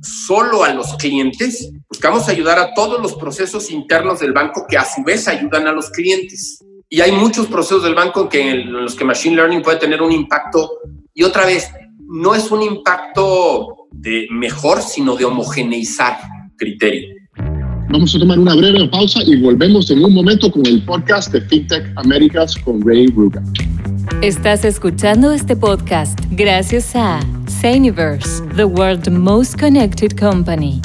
solo 0.03 0.65
a 0.65 0.73
los 0.73 0.95
clientes, 0.97 1.73
buscamos 1.89 2.29
ayudar 2.29 2.59
a 2.59 2.73
todos 2.75 3.01
los 3.01 3.15
procesos 3.15 3.71
internos 3.71 4.21
del 4.21 4.33
banco 4.33 4.67
que 4.69 4.79
a 4.79 4.85
su 4.85 5.03
vez 5.03 5.29
ayudan 5.29 5.67
a 5.67 5.73
los 5.73 5.91
clientes. 5.91 6.65
Y 6.89 7.01
hay 7.01 7.13
muchos 7.13 7.47
procesos 7.47 7.85
del 7.85 7.95
banco 7.95 8.29
que, 8.29 8.51
en 8.51 8.73
los 8.73 8.95
que 8.95 9.05
Machine 9.05 9.37
Learning 9.37 9.63
puede 9.63 9.79
tener 9.79 10.03
un 10.03 10.13
impacto. 10.13 10.71
Y 11.15 11.23
otra 11.23 11.47
vez, 11.47 11.71
no 11.99 12.35
es 12.35 12.51
un 12.51 12.63
impacto 12.63 13.89
de 13.93 14.27
mejor, 14.31 14.83
sino 14.83 15.17
de 15.17 15.25
homogeneizar 15.25 16.19
criterio. 16.57 17.20
Vamos 17.93 18.15
a 18.15 18.21
tomar 18.21 18.39
una 18.39 18.55
breve 18.55 18.89
pausa 18.89 19.21
y 19.27 19.35
volvemos 19.41 19.91
en 19.91 20.05
un 20.05 20.15
momento 20.15 20.49
con 20.49 20.65
el 20.65 20.81
podcast 20.85 21.33
de 21.33 21.41
FinTech 21.41 21.93
Américas 21.97 22.55
con 22.57 22.81
Ray 22.87 23.09
Ruga. 23.09 23.43
Estás 24.23 24.65
escuchando 24.65 25.33
este 25.33 25.57
podcast 25.57 26.17
gracias 26.31 26.95
a 26.95 27.19
Saniverse, 27.49 28.43
the 28.55 28.65
world's 28.65 29.11
most 29.11 29.59
connected 29.59 30.17
company. 30.17 30.81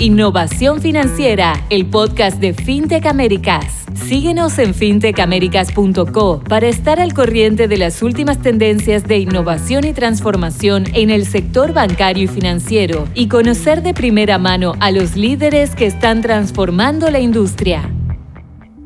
Innovación 0.00 0.82
Financiera, 0.82 1.66
el 1.70 1.86
podcast 1.86 2.40
de 2.40 2.52
FinTech 2.52 3.06
Américas. 3.06 3.86
Síguenos 3.94 4.58
en 4.58 4.74
fintechamericas.co 4.74 6.42
para 6.48 6.68
estar 6.68 7.00
al 7.00 7.14
corriente 7.14 7.68
de 7.68 7.78
las 7.78 8.02
últimas 8.02 8.42
tendencias 8.42 9.04
de 9.04 9.18
innovación 9.18 9.84
y 9.84 9.92
transformación 9.92 10.84
en 10.94 11.10
el 11.10 11.24
sector 11.26 11.72
bancario 11.72 12.24
y 12.24 12.26
financiero 12.26 13.08
y 13.14 13.28
conocer 13.28 13.82
de 13.82 13.94
primera 13.94 14.36
mano 14.36 14.74
a 14.80 14.90
los 14.90 15.16
líderes 15.16 15.76
que 15.76 15.86
están 15.86 16.22
transformando 16.22 17.08
la 17.10 17.20
industria. 17.20 17.88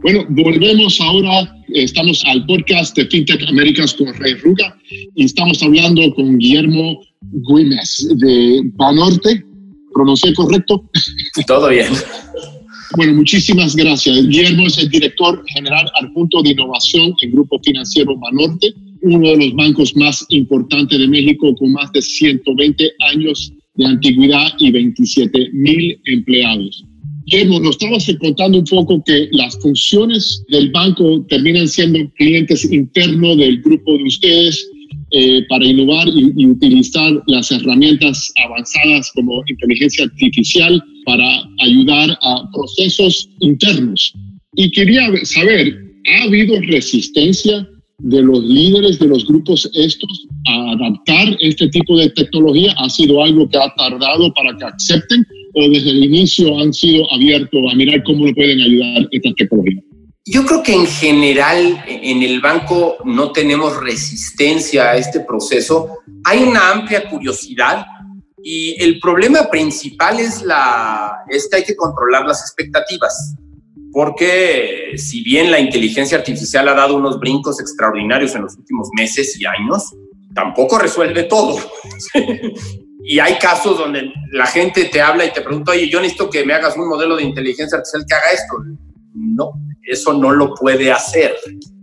Bueno, 0.03 0.25
volvemos 0.29 1.01
ahora. 1.01 1.55
Estamos 1.69 2.23
al 2.27 2.45
podcast 2.47 2.97
de 2.97 3.07
FinTech 3.07 3.49
Américas 3.49 3.95
con 3.95 4.13
Rey 4.15 4.35
Ruga 4.35 4.77
y 5.15 5.25
estamos 5.25 5.63
hablando 5.63 6.15
con 6.15 6.39
Guillermo 6.39 7.01
Güemes 7.33 8.09
de 8.17 8.63
Banorte. 8.75 9.48
¿Pronuncié 9.99 10.33
correcto? 10.33 10.85
Todo 11.49 11.71
bien. 11.71 11.93
Bueno, 12.97 13.15
muchísimas 13.15 13.75
gracias. 13.75 14.29
Guillermo 14.29 14.69
es 14.69 14.79
el 14.79 14.89
director 14.91 15.43
general 15.49 15.91
adjunto 16.01 16.41
de 16.41 16.51
innovación 16.51 17.13
en 17.21 17.33
Grupo 17.33 17.59
Financiero 17.65 18.17
Banorte, 18.17 18.73
uno 19.03 19.29
de 19.31 19.37
los 19.39 19.55
bancos 19.57 19.97
más 19.97 20.25
importantes 20.29 20.97
de 21.01 21.09
México 21.09 21.53
con 21.57 21.73
más 21.73 21.91
de 21.91 22.01
120 22.01 22.93
años 23.11 23.53
de 23.75 23.87
antigüedad 23.87 24.53
y 24.61 24.71
27 24.71 25.51
mil 25.53 26.01
empleados. 26.05 26.85
Guillermo, 27.27 27.59
nos 27.59 27.71
estabas 27.71 28.09
contando 28.21 28.59
un 28.59 28.67
poco 28.67 29.03
que 29.05 29.29
las 29.33 29.59
funciones 29.59 30.45
del 30.49 30.71
banco 30.71 31.27
terminan 31.29 31.67
siendo 31.67 32.09
clientes 32.13 32.65
internos 32.71 33.37
del 33.37 33.61
grupo 33.63 33.99
de 33.99 34.05
ustedes 34.05 34.65
eh, 35.11 35.43
para 35.49 35.65
innovar 35.65 36.07
y, 36.09 36.47
utilizar 36.47 37.23
las 37.27 37.51
herramientas 37.51 38.33
avanzadas 38.45 39.11
como 39.15 39.43
inteligencia 39.49 40.05
artificial 40.05 40.83
para 41.07 41.27
ayudar 41.61 42.11
a 42.23 42.51
procesos 42.53 43.29
internos. 43.41 44.13
Y 44.57 44.71
quería 44.71 45.09
saber, 45.25 45.79
¿ha 46.07 46.25
habido 46.25 46.61
resistencia 46.61 47.67
de 48.01 48.23
los 48.23 48.45
líderes 48.45 48.99
de 48.99 49.09
los 49.09 49.27
grupos 49.27 49.69
estos 49.75 50.27
a 50.47 50.73
adaptar 50.73 51.37
este 51.41 51.69
tipo 51.69 51.97
de 51.97 52.11
tecnología? 52.11 52.75
¿Ha 52.77 52.91
sido 52.91 53.23
algo 53.23 53.49
que 53.49 53.57
ha 53.57 53.73
tardado 53.77 54.33
para 54.35 54.57
que 54.59 54.65
acepten 54.65 55.27
o 55.55 55.69
desde 55.71 55.91
el 55.91 56.05
inicio 56.05 56.59
han 56.59 56.73
sido 56.73 57.11
abiertos 57.13 57.61
a 57.73 57.75
mirar 57.75 58.03
cómo 58.05 58.27
le 58.27 58.35
pueden 58.35 58.61
ayudar 58.61 59.09
estas 59.11 59.35
tecnologías? 59.37 59.88
Yo 60.31 60.45
creo 60.45 60.63
que 60.63 60.75
en 60.75 60.87
general 60.87 61.83
en 61.87 62.23
el 62.23 62.41
banco 62.41 62.99
no 63.05 63.33
tenemos 63.33 63.77
resistencia 63.77 64.91
a 64.91 64.97
este 64.97 65.21
proceso. 65.21 65.99
Hay 66.25 66.43
una 66.43 66.71
amplia 66.71 67.09
curiosidad 67.09 67.87
y 68.43 68.77
el 68.83 69.01
problema 69.01 69.49
principal 69.51 70.21
es, 70.21 70.43
la, 70.43 71.25
es 71.29 71.49
que 71.49 71.57
hay 71.57 71.65
que 71.65 71.77
controlar 71.77 72.27
las 72.27 72.43
expectativas 72.43 73.37
porque 73.93 74.93
si 74.97 75.23
bien 75.23 75.51
la 75.51 75.59
inteligencia 75.59 76.19
artificial 76.19 76.69
ha 76.69 76.75
dado 76.75 76.97
unos 76.97 77.19
brincos 77.19 77.61
extraordinarios 77.61 78.35
en 78.35 78.43
los 78.43 78.57
últimos 78.57 78.89
meses 78.97 79.41
y 79.41 79.47
años, 79.47 79.95
tampoco 80.35 80.79
resuelve 80.79 81.25
todo. 81.25 81.59
y 83.05 83.19
hay 83.19 83.39
casos 83.39 83.79
donde 83.79 84.13
la 84.33 84.47
gente 84.47 84.85
te 84.85 85.01
habla 85.01 85.25
y 85.25 85.33
te 85.33 85.41
pregunta, 85.41 85.73
oye, 85.73 85.89
yo 85.89 86.01
necesito 86.01 86.29
que 86.29 86.45
me 86.45 86.55
hagas 86.55 86.77
un 86.77 86.89
modelo 86.89 87.17
de 87.17 87.25
inteligencia 87.25 87.79
artificial 87.79 88.05
que 88.07 88.15
haga 88.15 88.31
esto. 88.33 88.55
No, 89.15 89.53
eso 89.89 90.13
no 90.13 90.31
lo 90.31 90.55
puede 90.55 90.93
hacer. 90.93 91.35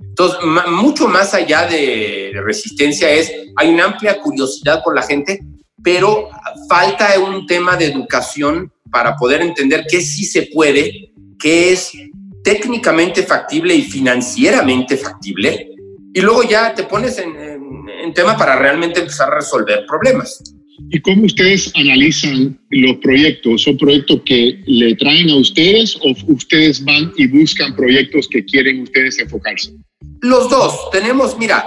Entonces, 0.02 0.40
mucho 0.70 1.08
más 1.08 1.34
allá 1.34 1.68
de 1.68 2.32
resistencia 2.44 3.10
es, 3.10 3.32
hay 3.58 3.74
una 3.74 3.86
amplia 3.86 4.20
curiosidad 4.22 4.82
por 4.84 4.96
la 4.96 5.02
gente, 5.02 5.40
pero 5.84 6.30
falta 6.70 7.20
un 7.20 7.46
tema 7.46 7.76
de 7.76 7.86
educación 7.86 8.72
para 8.92 9.16
poder 9.16 9.42
entender 9.42 9.86
que 9.90 10.00
sí 10.00 10.24
se 10.24 10.50
puede 10.54 11.12
que 11.38 11.74
es 11.74 11.92
técnicamente 12.44 13.24
factible 13.24 13.76
y 13.76 13.82
financieramente 13.82 14.98
factible, 14.98 15.70
y 16.14 16.22
luego 16.22 16.44
ya 16.44 16.74
te 16.74 16.84
pones 16.84 17.18
en, 17.18 18.14
tema 18.14 18.38
para 18.38 18.56
realmente 18.56 19.02
empezar 19.02 19.30
a 19.30 19.36
resolver 19.36 19.84
problemas. 19.86 20.55
¿Y 20.90 21.00
cómo 21.00 21.26
ustedes 21.26 21.72
analizan 21.76 22.60
los 22.70 22.98
proyectos? 22.98 23.64
¿Son 23.64 23.78
proyectos 23.78 24.22
que 24.26 24.60
le 24.66 24.96
traen 24.96 25.30
a 25.30 25.36
ustedes 25.36 25.98
o 26.02 26.14
ustedes 26.28 26.84
van 26.84 27.12
y 27.18 27.28
buscan 27.28 27.76
proyectos 27.76 28.28
que 28.28 28.44
quieren 28.44 28.82
ustedes 28.82 29.20
enfocarse? 29.20 29.74
Los 30.22 30.50
dos. 30.50 30.90
Tenemos, 30.92 31.38
mira, 31.38 31.66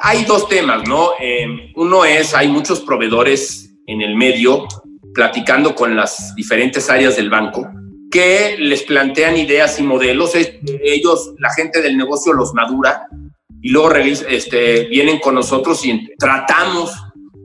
hay 0.00 0.24
dos 0.24 0.48
temas, 0.48 0.88
¿no? 0.88 1.10
Eh, 1.20 1.72
uno 1.74 2.04
es, 2.04 2.34
hay 2.34 2.48
muchos 2.48 2.80
proveedores 2.80 3.72
en 3.86 4.02
el 4.02 4.14
medio 4.16 4.66
platicando 5.14 5.74
con 5.74 5.96
las 5.96 6.34
diferentes 6.34 6.88
áreas 6.90 7.16
del 7.16 7.30
banco 7.30 7.68
que 8.10 8.56
les 8.58 8.82
plantean 8.82 9.36
ideas 9.36 9.78
y 9.80 9.82
modelos. 9.82 10.32
Ellos, 10.34 11.32
la 11.38 11.52
gente 11.52 11.82
del 11.82 11.96
negocio 11.96 12.32
los 12.32 12.54
madura 12.54 13.08
y 13.60 13.70
luego 13.70 13.90
este, 13.94 14.84
vienen 14.84 15.18
con 15.18 15.34
nosotros 15.34 15.84
y 15.84 16.08
tratamos 16.18 16.92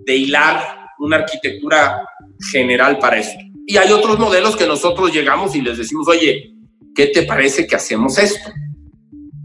de 0.06 0.16
hilar 0.16 0.81
una 1.06 1.18
arquitectura 1.18 2.04
general 2.52 2.98
para 3.00 3.20
esto. 3.20 3.40
Y 3.66 3.78
hay 3.78 3.92
otros 3.92 4.20
modelos 4.20 4.56
que 4.56 4.68
nosotros 4.68 5.14
llegamos 5.14 5.56
y 5.56 5.62
les 5.62 5.78
decimos, 5.78 6.08
oye, 6.08 6.54
¿qué 6.96 7.08
te 7.08 7.24
parece 7.24 7.68
que 7.68 7.76
hacemos 7.76 8.18
esto? 8.18 8.52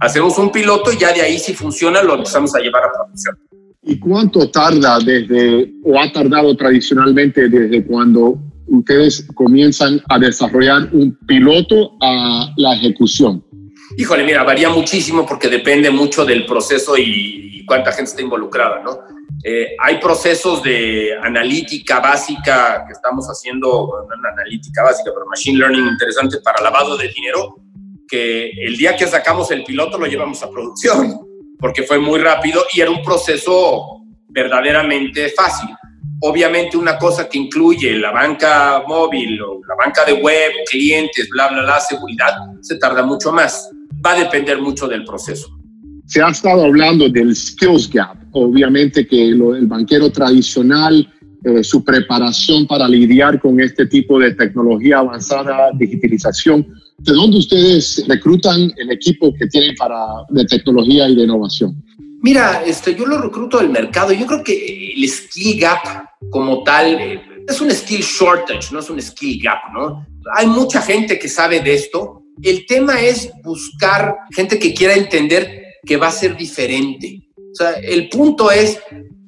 Hacemos 0.01 0.39
un 0.39 0.51
piloto 0.51 0.93
y 0.93 0.99
ya 0.99 1.13
de 1.13 1.23
ahí 1.23 1.39
si 1.39 1.55
funciona 1.55 2.03
lo 2.03 2.15
empezamos 2.15 2.55
a 2.55 2.61
llevar 2.61 2.85
a 2.85 2.93
producción. 2.93 3.37
¿Y 3.83 3.99
cuánto 3.99 4.51
tarda 4.51 4.99
desde, 4.99 5.73
o 5.85 5.99
ha 5.99 6.11
tardado 6.13 6.57
tradicionalmente 6.57 7.49
desde 7.49 7.85
cuando 7.87 8.39
ustedes 8.67 9.27
comienzan 9.35 10.03
a 10.09 10.19
desarrollar 10.19 10.89
un 10.93 11.17
piloto 11.27 11.93
a 12.01 12.53
la 12.57 12.75
ejecución? 12.75 13.45
Híjole, 13.97 14.25
mira, 14.25 14.43
varía 14.43 14.69
muchísimo 14.71 15.25
porque 15.25 15.49
depende 15.49 15.91
mucho 15.91 16.25
del 16.25 16.45
proceso 16.45 16.97
y, 16.99 17.65
cuánta 17.67 17.91
gente 17.93 18.11
está 18.11 18.23
involucrada, 18.23 18.83
¿no? 18.83 18.99
Eh, 19.45 19.77
hay 19.79 19.99
procesos 19.99 20.63
de 20.63 21.17
analítica 21.23 22.01
básica 22.01 22.85
que 22.87 22.93
estamos 22.93 23.27
haciendo, 23.27 23.89
no 24.09 24.29
analítica 24.29 24.83
básica, 24.83 25.11
pero 25.15 25.27
machine 25.27 25.59
learning 25.59 25.87
interesante 25.87 26.39
para 26.43 26.63
lavado 26.63 26.97
de 26.97 27.09
dinero, 27.09 27.57
que 28.09 28.51
el 28.51 28.77
día 28.77 28.97
que 28.97 29.07
sacamos 29.07 29.51
el 29.51 29.65
piloto 29.65 29.99
lo 29.99 30.07
llevamos 30.07 30.43
a 30.43 30.51
producción, 30.51 31.21
porque 31.59 31.83
fue 31.85 31.99
muy 31.99 32.19
rápido 32.19 32.65
y 32.73 32.81
era 32.81 32.91
un 32.91 33.03
proceso 33.03 34.03
verdaderamente 34.29 35.29
fácil. 35.31 35.69
Obviamente 36.23 36.77
una 36.77 36.99
cosa 36.99 37.29
que 37.29 37.39
incluye 37.39 37.93
la 37.95 38.11
banca 38.11 38.83
móvil 38.87 39.41
o 39.43 39.61
la 39.67 39.75
banca 39.75 40.05
de 40.05 40.15
web, 40.15 40.53
clientes, 40.69 41.29
bla, 41.29 41.49
bla, 41.49 41.63
bla, 41.63 41.81
seguridad, 41.81 42.35
se 42.63 42.79
tarda 42.79 43.03
mucho 43.03 43.33
más. 43.33 43.71
Va 44.05 44.13
a 44.13 44.19
depender 44.19 44.59
mucho 44.59 44.89
del 44.89 45.05
proceso. 45.05 45.56
Se 46.07 46.23
ha 46.23 46.29
estado 46.29 46.65
hablando 46.65 47.09
del 47.09 47.35
skills 47.35 47.91
gap. 47.91 48.17
Obviamente 48.33 49.07
que 49.07 49.29
el 49.29 49.67
banquero 49.67 50.11
tradicional, 50.11 51.13
eh, 51.45 51.65
su 51.65 51.85
preparación 51.85 52.67
para 52.67 52.89
lidiar 52.89 53.41
con 53.41 53.61
este 53.61 53.87
tipo 53.87 54.19
de 54.19 54.35
tecnología 54.35 54.99
avanzada, 54.99 55.71
digitalización, 55.75 56.67
¿de 56.99 57.13
dónde 57.13 57.39
ustedes 57.39 58.05
reclutan 58.09 58.73
el 58.77 58.91
equipo 58.91 59.35
que 59.35 59.47
tienen 59.47 59.75
para, 59.77 59.97
de 60.31 60.45
tecnología 60.45 61.09
y 61.09 61.17
de 61.17 61.25
innovación? 61.25 61.83
Mira, 62.23 62.63
este, 62.65 62.95
yo 62.95 63.07
lo 63.07 63.19
recluto 63.19 63.59
del 63.59 63.71
mercado. 63.71 64.13
Yo 64.13 64.27
creo 64.27 64.43
que 64.43 64.95
el 64.97 65.09
skill 65.09 65.61
gap 65.61 66.09
como 66.31 66.63
tal 66.63 66.95
eh, 66.95 67.21
es 67.49 67.61
un 67.61 67.71
skill 67.71 68.01
shortage, 68.01 68.73
no 68.73 68.81
es 68.81 68.91
un 68.91 69.01
skill 69.01 69.41
gap, 69.43 69.73
¿no? 69.73 70.07
Hay 70.37 70.47
mucha 70.47 70.81
gente 70.81 71.19
que 71.19 71.29
sabe 71.29 71.61
de 71.61 71.75
esto. 71.75 72.23
El 72.43 72.67
tema 72.67 73.01
es 73.01 73.31
buscar 73.45 74.17
gente 74.35 74.59
que 74.59 74.75
quiera 74.75 74.95
entender 74.95 75.66
que 75.87 75.97
va 75.97 76.09
a 76.09 76.13
ser 76.13 76.37
diferente. 76.37 77.31
O 77.37 77.55
sea, 77.55 77.73
el 77.73 78.09
punto 78.09 78.51
es, 78.51 78.79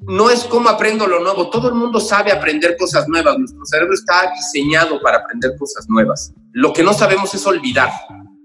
no 0.02 0.28
es 0.28 0.44
cómo 0.44 0.68
aprendo 0.68 1.06
lo 1.06 1.20
nuevo. 1.20 1.48
Todo 1.48 1.68
el 1.68 1.74
mundo 1.74 2.00
sabe 2.00 2.32
aprender 2.32 2.76
cosas 2.76 3.08
nuevas. 3.08 3.38
Nuestro 3.38 3.64
cerebro 3.64 3.94
está 3.94 4.32
diseñado 4.34 5.00
para 5.00 5.18
aprender 5.18 5.52
cosas 5.58 5.88
nuevas. 5.88 6.34
Lo 6.52 6.72
que 6.72 6.82
no 6.82 6.92
sabemos 6.92 7.34
es 7.34 7.46
olvidar. 7.46 7.90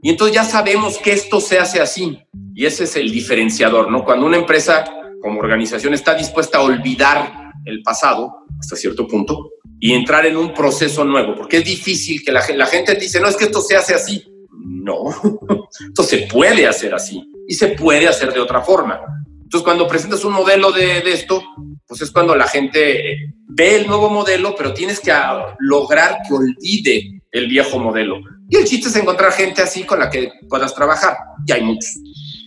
Y 0.01 0.09
entonces 0.09 0.35
ya 0.35 0.43
sabemos 0.43 0.97
que 0.97 1.13
esto 1.13 1.41
se 1.41 1.59
hace 1.59 1.81
así. 1.81 2.19
Y 2.53 2.65
ese 2.65 2.83
es 2.83 2.95
el 2.95 3.11
diferenciador, 3.11 3.89
¿no? 3.89 4.05
Cuando 4.05 4.25
una 4.25 4.37
empresa 4.37 4.85
como 5.21 5.39
organización 5.39 5.93
está 5.93 6.13
dispuesta 6.13 6.59
a 6.59 6.61
olvidar 6.61 7.51
el 7.65 7.81
pasado 7.81 8.45
hasta 8.59 8.75
cierto 8.75 9.07
punto 9.07 9.51
y 9.79 9.93
entrar 9.93 10.25
en 10.25 10.37
un 10.37 10.53
proceso 10.53 11.03
nuevo, 11.03 11.35
porque 11.35 11.57
es 11.57 11.65
difícil 11.65 12.23
que 12.23 12.31
la, 12.31 12.43
la 12.55 12.65
gente 12.67 12.95
dice, 12.95 13.19
no, 13.19 13.27
es 13.27 13.35
que 13.35 13.45
esto 13.45 13.61
se 13.61 13.75
hace 13.75 13.93
así. 13.93 14.23
No, 14.83 15.05
esto 15.87 16.03
se 16.03 16.27
puede 16.31 16.67
hacer 16.67 16.93
así 16.93 17.23
y 17.47 17.53
se 17.53 17.69
puede 17.69 18.07
hacer 18.07 18.33
de 18.33 18.39
otra 18.39 18.61
forma. 18.61 18.99
Entonces, 19.43 19.63
cuando 19.63 19.87
presentas 19.87 20.25
un 20.25 20.33
modelo 20.33 20.71
de, 20.71 21.01
de 21.01 21.13
esto, 21.13 21.41
pues 21.87 22.01
es 22.01 22.11
cuando 22.11 22.35
la 22.35 22.47
gente 22.47 23.33
ve 23.47 23.77
el 23.77 23.87
nuevo 23.87 24.09
modelo, 24.09 24.55
pero 24.57 24.73
tienes 24.73 24.99
que 24.99 25.13
lograr 25.59 26.17
que 26.27 26.33
olvide 26.33 27.21
el 27.31 27.47
viejo 27.47 27.79
modelo. 27.79 28.19
Y 28.49 28.57
el 28.57 28.65
chiste 28.65 28.89
es 28.89 28.95
encontrar 28.95 29.31
gente 29.31 29.61
así 29.61 29.83
con 29.83 29.99
la 29.99 30.09
que 30.09 30.31
puedas 30.49 30.73
trabajar. 30.75 31.15
Y 31.47 31.51
hay 31.51 31.63
muchos. 31.63 31.91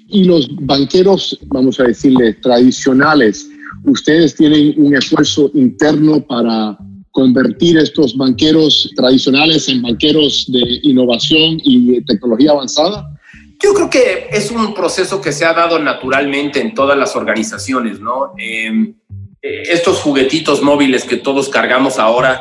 Y 0.08 0.24
los 0.24 0.48
banqueros, 0.60 1.38
vamos 1.46 1.80
a 1.80 1.84
decirle, 1.84 2.34
tradicionales, 2.34 3.48
ustedes 3.84 4.34
tienen 4.36 4.74
un 4.76 4.94
esfuerzo 4.94 5.50
interno 5.54 6.20
para 6.24 6.76
convertir 7.16 7.78
estos 7.78 8.14
banqueros 8.14 8.92
tradicionales 8.94 9.70
en 9.70 9.80
banqueros 9.80 10.44
de 10.48 10.80
innovación 10.82 11.58
y 11.64 12.04
tecnología 12.04 12.50
avanzada? 12.50 13.08
Yo 13.64 13.72
creo 13.72 13.88
que 13.88 14.28
es 14.30 14.50
un 14.50 14.74
proceso 14.74 15.18
que 15.22 15.32
se 15.32 15.46
ha 15.46 15.54
dado 15.54 15.78
naturalmente 15.78 16.60
en 16.60 16.74
todas 16.74 16.98
las 16.98 17.16
organizaciones, 17.16 18.00
¿no? 18.00 18.34
Em, 18.36 18.96
eh, 19.40 19.62
estos 19.70 19.96
juguetitos 20.00 20.60
móviles 20.60 21.04
que 21.04 21.16
todos 21.16 21.48
cargamos 21.48 21.98
ahora 21.98 22.38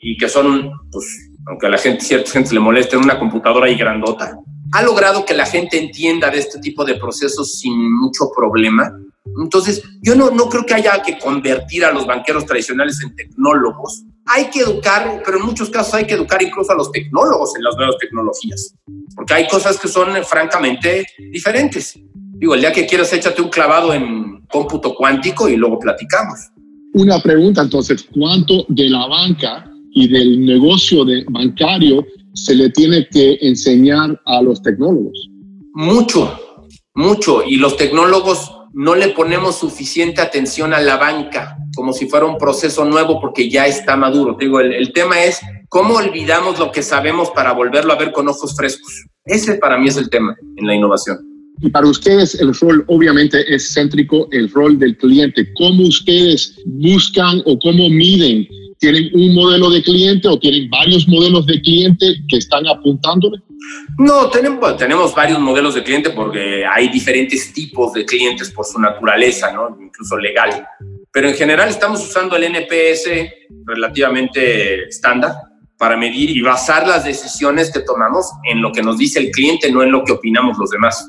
y 0.00 0.16
que 0.16 0.30
son, 0.30 0.70
pues, 0.90 1.04
aunque 1.46 1.66
a 1.66 1.68
la 1.68 1.76
gente, 1.76 2.02
cierta 2.02 2.30
gente 2.30 2.54
le 2.54 2.60
moleste, 2.60 2.96
una 2.96 3.18
computadora 3.18 3.68
y 3.68 3.76
grandota, 3.76 4.38
ha 4.72 4.82
logrado 4.82 5.26
que 5.26 5.34
la 5.34 5.44
gente 5.44 5.78
entienda 5.78 6.30
de 6.30 6.38
este 6.38 6.58
tipo 6.60 6.82
de 6.86 6.94
procesos 6.94 7.58
sin 7.58 7.92
mucho 7.92 8.30
problema. 8.34 8.90
Entonces, 9.42 9.82
yo 10.00 10.14
no, 10.14 10.30
no 10.30 10.48
creo 10.48 10.64
que 10.64 10.72
haya 10.72 11.02
que 11.02 11.18
convertir 11.18 11.84
a 11.84 11.92
los 11.92 12.06
banqueros 12.06 12.46
tradicionales 12.46 13.02
en 13.02 13.14
tecnólogos. 13.14 14.02
Hay 14.26 14.48
que 14.50 14.60
educar, 14.60 15.22
pero 15.24 15.38
en 15.38 15.44
muchos 15.44 15.68
casos 15.68 15.94
hay 15.94 16.06
que 16.06 16.14
educar 16.14 16.42
incluso 16.42 16.72
a 16.72 16.76
los 16.76 16.90
tecnólogos 16.90 17.54
en 17.56 17.62
las 17.62 17.76
nuevas 17.76 17.96
tecnologías, 17.98 18.74
porque 19.14 19.34
hay 19.34 19.48
cosas 19.48 19.78
que 19.78 19.88
son 19.88 20.16
eh, 20.16 20.22
francamente 20.24 21.06
diferentes. 21.30 21.98
Digo, 22.14 22.54
el 22.54 22.60
día 22.60 22.72
que 22.72 22.86
quieras, 22.86 23.12
échate 23.12 23.42
un 23.42 23.48
clavado 23.48 23.92
en 23.92 24.44
cómputo 24.50 24.94
cuántico 24.94 25.48
y 25.48 25.56
luego 25.56 25.78
platicamos. 25.78 26.38
Una 26.94 27.20
pregunta 27.20 27.62
entonces, 27.62 28.06
¿cuánto 28.12 28.64
de 28.68 28.88
la 28.88 29.06
banca 29.06 29.70
y 29.92 30.08
del 30.08 30.44
negocio 30.44 31.04
de 31.04 31.24
bancario 31.28 32.04
se 32.34 32.54
le 32.54 32.70
tiene 32.70 33.06
que 33.10 33.38
enseñar 33.42 34.20
a 34.24 34.42
los 34.42 34.62
tecnólogos? 34.62 35.28
Mucho, 35.74 36.38
mucho. 36.94 37.42
Y 37.44 37.56
los 37.56 37.76
tecnólogos 37.76 38.52
no 38.72 38.94
le 38.94 39.08
ponemos 39.08 39.56
suficiente 39.56 40.20
atención 40.20 40.72
a 40.72 40.80
la 40.80 40.96
banca 40.96 41.56
como 41.74 41.92
si 41.92 42.06
fuera 42.06 42.26
un 42.26 42.38
proceso 42.38 42.84
nuevo 42.84 43.20
porque 43.20 43.50
ya 43.50 43.66
está 43.66 43.96
maduro. 43.96 44.36
digo, 44.38 44.60
el, 44.60 44.72
el, 44.72 44.92
tema 44.92 45.22
es 45.22 45.40
cómo 45.68 45.94
olvidamos 45.94 46.58
lo 46.58 46.70
que 46.72 46.82
sabemos 46.82 47.30
para 47.30 47.52
volverlo 47.52 47.92
a 47.92 47.96
ver 47.96 48.12
con 48.12 48.28
ojos 48.28 48.54
frescos. 48.56 49.04
Ese 49.24 49.54
para 49.56 49.78
mí 49.78 49.88
es 49.88 49.96
el 49.96 50.10
tema 50.10 50.36
en 50.56 50.66
la 50.66 50.74
innovación. 50.74 51.18
Y 51.60 51.70
para 51.70 51.86
ustedes 51.86 52.34
el 52.34 52.54
rol 52.54 52.84
obviamente 52.88 53.42
es 53.54 53.72
céntrico, 53.72 54.28
el 54.32 54.50
rol 54.50 54.78
del 54.78 54.96
cliente. 54.96 55.52
¿Cómo 55.54 55.84
ustedes 55.84 56.60
buscan 56.66 57.42
o 57.44 57.58
cómo 57.58 57.88
miden? 57.88 58.46
¿Tienen 58.80 59.08
un 59.14 59.34
modelo 59.34 59.70
de 59.70 59.82
cliente 59.82 60.28
o 60.28 60.38
tienen 60.38 60.68
varios 60.68 61.06
modelos 61.08 61.46
de 61.46 61.60
cliente 61.60 62.16
que 62.28 62.36
están 62.36 62.66
apuntándole? 62.66 63.38
No, 63.98 64.28
tenemos, 64.28 64.76
tenemos 64.76 65.14
varios 65.14 65.38
modelos 65.38 65.74
de 65.74 65.82
cliente 65.82 66.10
porque 66.10 66.64
hay 66.66 66.88
diferentes 66.88 67.52
tipos 67.52 67.92
de 67.92 68.04
clientes 68.04 68.50
por 68.50 68.66
su 68.66 68.78
naturaleza, 68.78 69.52
¿no? 69.52 69.78
incluso 69.80 70.18
legal. 70.18 70.66
Pero 71.14 71.28
en 71.28 71.34
general 71.34 71.68
estamos 71.68 72.02
usando 72.02 72.34
el 72.34 72.42
NPS 72.42 73.08
relativamente 73.66 74.88
estándar 74.88 75.30
para 75.78 75.96
medir 75.96 76.30
y 76.30 76.40
basar 76.40 76.88
las 76.88 77.04
decisiones 77.04 77.70
que 77.70 77.80
tomamos 77.80 78.26
en 78.50 78.60
lo 78.60 78.72
que 78.72 78.82
nos 78.82 78.98
dice 78.98 79.20
el 79.20 79.30
cliente, 79.30 79.70
no 79.70 79.84
en 79.84 79.92
lo 79.92 80.02
que 80.02 80.10
opinamos 80.10 80.58
los 80.58 80.70
demás. 80.70 81.08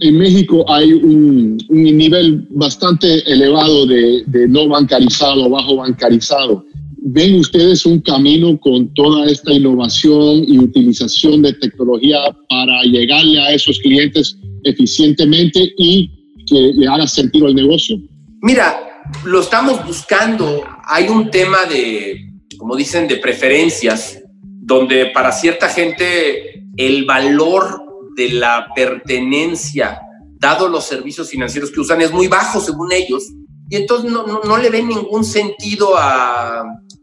En 0.00 0.18
México 0.18 0.64
hay 0.68 0.92
un, 0.92 1.56
nivel 1.68 2.48
bastante 2.50 3.20
elevado 3.32 3.86
de, 3.86 4.24
de 4.26 4.48
no 4.48 4.66
bancarizado, 4.68 5.48
bajo 5.48 5.76
bancarizado. 5.76 6.64
¿Ven 7.02 7.36
ustedes 7.36 7.86
un 7.86 8.00
camino 8.00 8.58
con 8.58 8.92
toda 8.94 9.30
esta 9.30 9.52
innovación 9.52 10.44
y 10.48 10.58
utilización 10.58 11.42
de 11.42 11.52
tecnología 11.52 12.18
para 12.48 12.82
llegarle 12.82 13.40
a 13.40 13.52
esos 13.52 13.78
clientes 13.78 14.36
eficientemente 14.64 15.72
y 15.78 16.10
que 16.48 16.72
le 16.74 16.88
haga 16.88 17.06
sentido 17.06 17.46
al 17.46 17.54
negocio? 17.54 17.98
Mira, 18.42 18.87
lo 19.24 19.40
estamos 19.40 19.84
buscando. 19.86 20.64
Hay 20.84 21.08
un 21.08 21.30
tema 21.30 21.64
de, 21.64 22.32
como 22.58 22.76
dicen, 22.76 23.08
de 23.08 23.16
preferencias, 23.16 24.20
donde 24.42 25.06
para 25.06 25.32
cierta 25.32 25.68
gente 25.68 26.64
el 26.76 27.04
valor 27.04 27.82
de 28.16 28.30
la 28.30 28.68
pertenencia, 28.74 30.00
dado 30.38 30.68
los 30.68 30.84
servicios 30.84 31.30
financieros 31.30 31.70
que 31.70 31.80
usan, 31.80 32.00
es 32.00 32.12
muy 32.12 32.28
bajo 32.28 32.60
según 32.60 32.92
ellos. 32.92 33.24
Y 33.70 33.76
entonces 33.76 34.10
no, 34.10 34.26
no, 34.26 34.40
no 34.44 34.56
le 34.56 34.70
ven 34.70 34.88
ningún 34.88 35.24
sentido 35.24 35.96
a, 35.96 36.62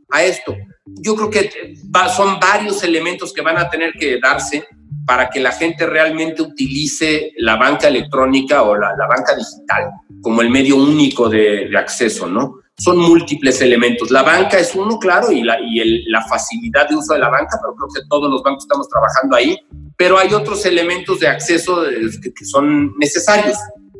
a 0.09 0.23
esto. 0.23 0.55
Yo 0.85 1.15
creo 1.15 1.29
que 1.29 1.75
son 2.15 2.39
varios 2.39 2.83
elementos 2.83 3.33
que 3.33 3.41
van 3.41 3.57
a 3.57 3.69
tener 3.69 3.93
que 3.93 4.19
darse 4.19 4.65
para 5.05 5.29
que 5.29 5.39
la 5.39 5.51
gente 5.51 5.85
realmente 5.85 6.41
utilice 6.41 7.31
la 7.37 7.55
banca 7.55 7.87
electrónica 7.87 8.63
o 8.63 8.75
la, 8.75 8.89
banca 9.07 9.35
digital 9.35 9.91
como 10.21 10.41
el 10.41 10.49
medio 10.49 10.77
único 10.77 11.29
de, 11.29 11.69
acceso, 11.77 12.27
¿no? 12.27 12.55
Son 12.77 12.97
múltiples 12.97 13.61
elementos. 13.61 14.11
La 14.11 14.23
banca 14.23 14.59
es 14.59 14.75
uno, 14.75 14.99
claro, 14.99 15.31
y, 15.31 15.43
la, 15.43 15.57
y 15.61 16.03
la 16.09 16.21
facilidad 16.25 16.89
de 16.89 16.95
uso 16.95 17.13
de 17.13 17.19
la 17.19 17.29
banca, 17.29 17.57
pero 17.61 17.75
creo 17.75 17.89
que 17.93 18.09
todos 18.09 18.29
los 18.29 18.43
bancos 18.43 18.63
estamos 18.63 18.89
trabajando 18.89 19.35
ahí. 19.35 19.57
Pero 19.97 20.17
hay 20.17 20.33
otros 20.33 20.65
elementos 20.65 21.19
de 21.21 21.27
acceso 21.27 21.83
que 22.21 22.45
son 22.45 22.93
necesarios. 22.97 23.55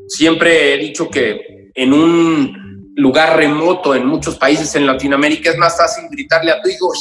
Siempre 0.07 0.73
he 0.73 0.77
dicho 0.77 1.09
que 1.09 1.71
en 1.73 1.93
un 1.93 2.93
lugar 2.95 3.37
remoto 3.37 3.93
en 3.93 4.05
muchos 4.05 4.37
países 4.37 4.73
en 4.75 4.87
Latinoamérica 4.87 5.51
es 5.51 5.57
más 5.57 5.77
fácil 5.77 6.05
gritarle 6.09 6.51
a 6.51 6.61
tu 6.61 6.69
hijo, 6.69 6.91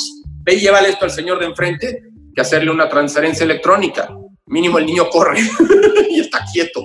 ve 0.43 0.55
y 0.55 0.61
llévale 0.61 0.91
esto 0.91 1.05
al 1.05 1.11
señor 1.11 1.39
de 1.39 1.47
enfrente, 1.47 2.03
que 2.35 2.41
hacerle 2.41 2.71
una 2.71 2.89
transferencia 2.89 3.45
electrónica. 3.45 4.09
Mínimo 4.47 4.79
el 4.79 4.87
niño 4.87 5.09
corre 5.11 5.41
y 6.11 6.21
está 6.21 6.45
quieto. 6.53 6.83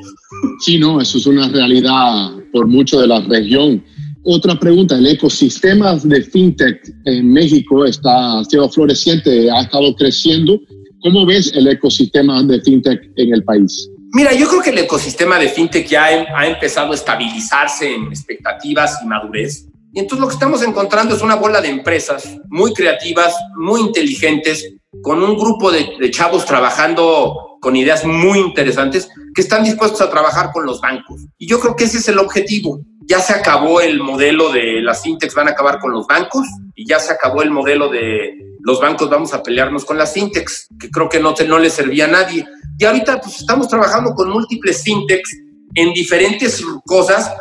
Sí, 0.59 0.77
no, 0.77 1.01
eso 1.01 1.17
es 1.17 1.25
una 1.25 1.49
realidad 1.49 2.31
por 2.53 2.67
mucho 2.67 3.01
de 3.01 3.07
la 3.07 3.19
región. 3.21 3.83
Otra 4.23 4.59
pregunta, 4.59 4.95
el 4.95 5.07
ecosistema 5.07 5.95
de 5.95 6.21
fintech 6.21 6.81
en 7.05 7.31
México 7.31 7.85
está, 7.85 8.39
ha 8.39 8.45
sido 8.45 8.69
floreciente, 8.69 9.49
ha 9.49 9.61
estado 9.61 9.95
creciendo. 9.95 10.59
¿Cómo 11.01 11.25
ves 11.25 11.51
el 11.55 11.67
ecosistema 11.67 12.43
de 12.43 12.61
fintech 12.61 13.01
en 13.15 13.33
el 13.33 13.43
país? 13.43 13.89
Mira, 14.11 14.33
yo 14.33 14.47
creo 14.47 14.61
que 14.61 14.71
el 14.71 14.79
ecosistema 14.79 15.39
de 15.39 15.49
fintech 15.49 15.87
ya 15.87 16.05
ha 16.05 16.47
empezado 16.47 16.91
a 16.91 16.95
estabilizarse 16.95 17.93
en 17.93 18.07
expectativas 18.07 18.99
y 19.03 19.07
madurez. 19.07 19.68
Y 19.93 19.99
entonces 19.99 20.21
lo 20.21 20.27
que 20.27 20.35
estamos 20.35 20.61
encontrando 20.61 21.15
es 21.15 21.21
una 21.21 21.35
bola 21.35 21.61
de 21.61 21.69
empresas 21.69 22.37
muy 22.49 22.73
creativas, 22.73 23.35
muy 23.55 23.81
inteligentes, 23.81 24.65
con 25.01 25.23
un 25.23 25.37
grupo 25.37 25.71
de, 25.71 26.11
chavos 26.11 26.45
trabajando 26.45 27.57
con 27.61 27.75
ideas 27.75 28.05
muy 28.05 28.39
interesantes 28.39 29.09
que 29.35 29.41
están 29.41 29.63
dispuestos 29.63 30.01
a 30.01 30.09
trabajar 30.09 30.51
con 30.51 30.65
los 30.65 30.81
bancos. 30.81 31.21
Y 31.37 31.47
yo 31.47 31.59
creo 31.59 31.75
que 31.75 31.85
ese 31.85 31.97
es 31.97 32.07
el 32.07 32.19
objetivo. 32.19 32.81
Ya 33.05 33.19
se 33.19 33.33
acabó 33.33 33.81
el 33.81 33.99
modelo 33.99 34.51
de 34.51 34.81
las 34.81 35.01
fintechs 35.01 35.33
van 35.33 35.47
a 35.47 35.51
acabar 35.51 35.79
con 35.79 35.91
los 35.91 36.05
bancos 36.07 36.47
y 36.75 36.87
ya 36.87 36.99
se 36.99 37.11
acabó 37.11 37.41
el 37.41 37.51
modelo 37.51 37.89
de 37.89 38.33
los 38.61 38.79
bancos 38.79 39.09
vamos 39.09 39.33
a 39.33 39.41
pelearnos 39.41 39.85
con 39.85 39.97
las 39.97 40.13
fintechs, 40.13 40.67
que 40.79 40.89
creo 40.89 41.09
que 41.09 41.19
no, 41.19 41.33
no 41.47 41.59
le 41.59 41.69
servía 41.69 42.05
a 42.05 42.09
nadie. 42.09 42.45
Y 42.77 42.85
ahorita 42.85 43.19
pues 43.21 43.39
estamos 43.39 43.67
trabajando 43.67 44.13
con 44.13 44.29
múltiples 44.29 44.83
fintechs 44.83 45.37
en 45.75 45.93
diferentes 45.93 46.63
cosas, 46.85 47.31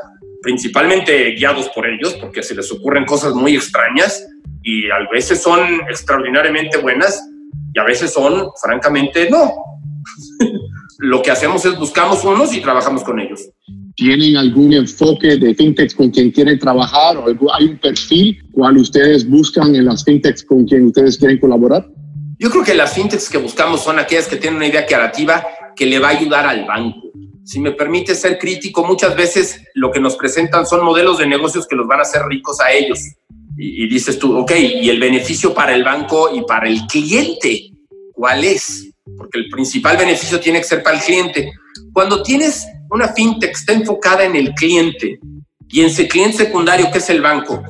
principalmente 0.43 1.33
guiados 1.33 1.69
por 1.71 1.87
ellos, 1.87 2.15
porque 2.15 2.43
se 2.43 2.55
les 2.55 2.71
ocurren 2.73 3.05
cosas 3.05 3.35
muy 3.35 3.55
extrañas 3.55 4.27
y 4.63 4.91
a 4.91 4.99
veces 5.11 5.43
son 5.43 5.61
extraordinariamente 5.89 6.79
buenas 6.79 7.23
y 7.73 7.79
a 7.79 7.85
veces 7.85 8.13
son, 8.13 8.49
francamente, 8.61 9.29
no. 9.31 9.53
Lo 10.99 11.23
que 11.23 11.31
hacemos 11.31 11.65
es 11.65 11.79
buscamos 11.79 12.25
unos 12.25 12.53
y 12.55 12.61
trabajamos 12.61 13.05
con 13.05 13.21
ellos. 13.21 13.49
¿Tienen 13.95 14.37
algún 14.37 14.73
enfoque 14.73 15.37
de 15.37 15.55
fintechs 15.55 15.95
con 15.95 16.11
quien 16.11 16.31
quieren 16.31 16.59
trabajar 16.59 17.17
o 17.17 17.27
hay 17.53 17.65
un 17.67 17.79
perfil 17.79 18.45
cual 18.53 18.79
ustedes 18.79 19.29
buscan 19.29 19.75
en 19.75 19.85
las 19.85 20.05
fintechs 20.05 20.45
con 20.45 20.65
quien 20.67 20.87
ustedes 20.87 21.19
quieren 21.19 21.39
colaborar? 21.39 21.89
Yo 22.39 22.51
creo 22.51 22.63
que 22.63 22.75
las 22.75 22.95
fintechs 22.95 23.29
que 23.29 23.39
buscamos 23.39 23.83
son 23.83 23.99
aquellas 23.99 24.29
que 24.29 24.37
tienen 24.37 24.59
una 24.59 24.69
idea 24.69 24.87
creativa 24.87 25.45
que 25.75 25.87
le 25.87 25.99
va 25.99 26.09
a 26.09 26.19
ayudar 26.19 26.47
al 26.47 26.65
banco. 26.65 27.08
Si 27.49 27.59
me 27.61 27.73
permite 27.73 28.15
ser 28.15 28.39
crítico, 28.39 28.85
muchas 28.85 29.17
veces 29.17 29.63
lo 29.73 29.91
que 29.91 30.01
nos 30.01 30.17
presentan 30.17 30.67
son 30.67 30.85
modelos 30.85 31.17
de 31.17 31.27
negocios 31.27 31.67
que 31.67 31.77
los 31.77 31.87
van 31.87 32.01
a 32.01 32.03
hacer 32.03 32.21
ricos 32.27 32.61
a 32.61 32.71
ellos. 32.73 33.01
Y, 33.57 33.89
dices 33.89 34.19
tú, 34.19 34.37
ok, 34.37 34.53
¿y 34.53 34.91
el 34.91 35.01
beneficio 35.01 35.55
para 35.55 35.75
el 35.75 35.83
banco 35.83 36.29
y 36.35 36.43
para 36.43 36.69
el 36.69 36.83
cliente? 36.83 37.71
¿Cuál 38.13 38.45
es? 38.45 38.91
Porque 39.17 39.39
el 39.39 39.49
principal 39.49 39.97
beneficio 39.97 40.39
tiene 40.39 40.59
que 40.59 40.67
ser 40.67 40.83
para 40.83 40.99
el 40.99 41.03
cliente. 41.03 41.51
Cuando 41.95 42.23
tienes 42.23 42.67
una 42.91 43.15
fintech 43.15 43.53
está 43.53 43.73
enfocada 43.73 44.25
en 44.25 44.37
el 44.37 44.53
cliente 44.53 45.19
y 45.71 45.81
en 45.81 45.87
ese 45.87 46.07
cliente 46.07 46.37
secundario 46.37 46.91
que 46.93 46.99
es 46.99 47.09
el 47.09 47.23
banco, 47.23 47.65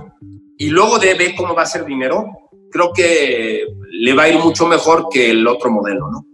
y 0.56 0.70
luego 0.70 0.98
debe 0.98 1.36
cómo 1.36 1.54
va 1.54 1.62
a 1.62 1.66
ser 1.66 1.84
dinero, 1.84 2.26
creo 2.72 2.92
que 2.92 3.62
le 3.92 4.12
va 4.12 4.24
a 4.24 4.28
ir 4.28 4.40
mucho 4.40 4.66
mejor 4.66 5.06
que 5.08 5.30
el 5.30 5.46
otro 5.46 5.70
modelo, 5.70 6.10
¿no? 6.10 6.24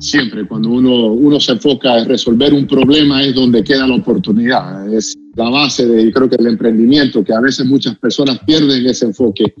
Siempre, 0.00 0.46
cuando 0.46 0.68
uno, 0.68 1.06
uno 1.06 1.40
se 1.40 1.52
enfoca 1.52 1.98
en 1.98 2.08
resolver 2.08 2.54
un 2.54 2.66
problema 2.66 3.22
es 3.22 3.34
donde 3.34 3.64
queda 3.64 3.86
la 3.86 3.96
oportunidad. 3.96 4.92
Es 4.94 5.16
la 5.34 5.50
base 5.50 5.86
de, 5.86 6.12
creo 6.12 6.28
que, 6.28 6.36
el 6.36 6.46
emprendimiento, 6.46 7.24
que 7.24 7.34
a 7.34 7.40
veces 7.40 7.66
muchas 7.66 7.98
personas 7.98 8.38
pierden 8.46 8.86
ese 8.86 9.06
enfoque. 9.06 9.52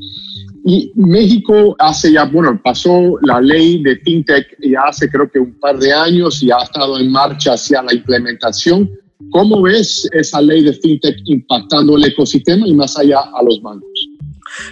Y 0.64 0.92
México 0.94 1.74
hace 1.78 2.12
ya, 2.12 2.24
bueno, 2.24 2.60
pasó 2.62 3.18
la 3.22 3.40
ley 3.40 3.82
de 3.82 3.96
FinTech 3.96 4.58
ya 4.60 4.82
hace 4.88 5.08
creo 5.08 5.28
que 5.30 5.40
un 5.40 5.58
par 5.58 5.78
de 5.78 5.92
años 5.92 6.42
y 6.42 6.50
ha 6.50 6.58
estado 6.58 6.98
en 7.00 7.10
marcha 7.10 7.54
hacia 7.54 7.82
la 7.82 7.94
implementación. 7.94 8.88
¿Cómo 9.30 9.62
ves 9.62 10.08
esa 10.12 10.40
ley 10.40 10.62
de 10.62 10.72
FinTech 10.72 11.16
impactando 11.24 11.96
el 11.96 12.04
ecosistema 12.04 12.66
y 12.66 12.74
más 12.74 12.96
allá 12.96 13.18
a 13.18 13.42
los 13.42 13.60
bancos? 13.60 14.08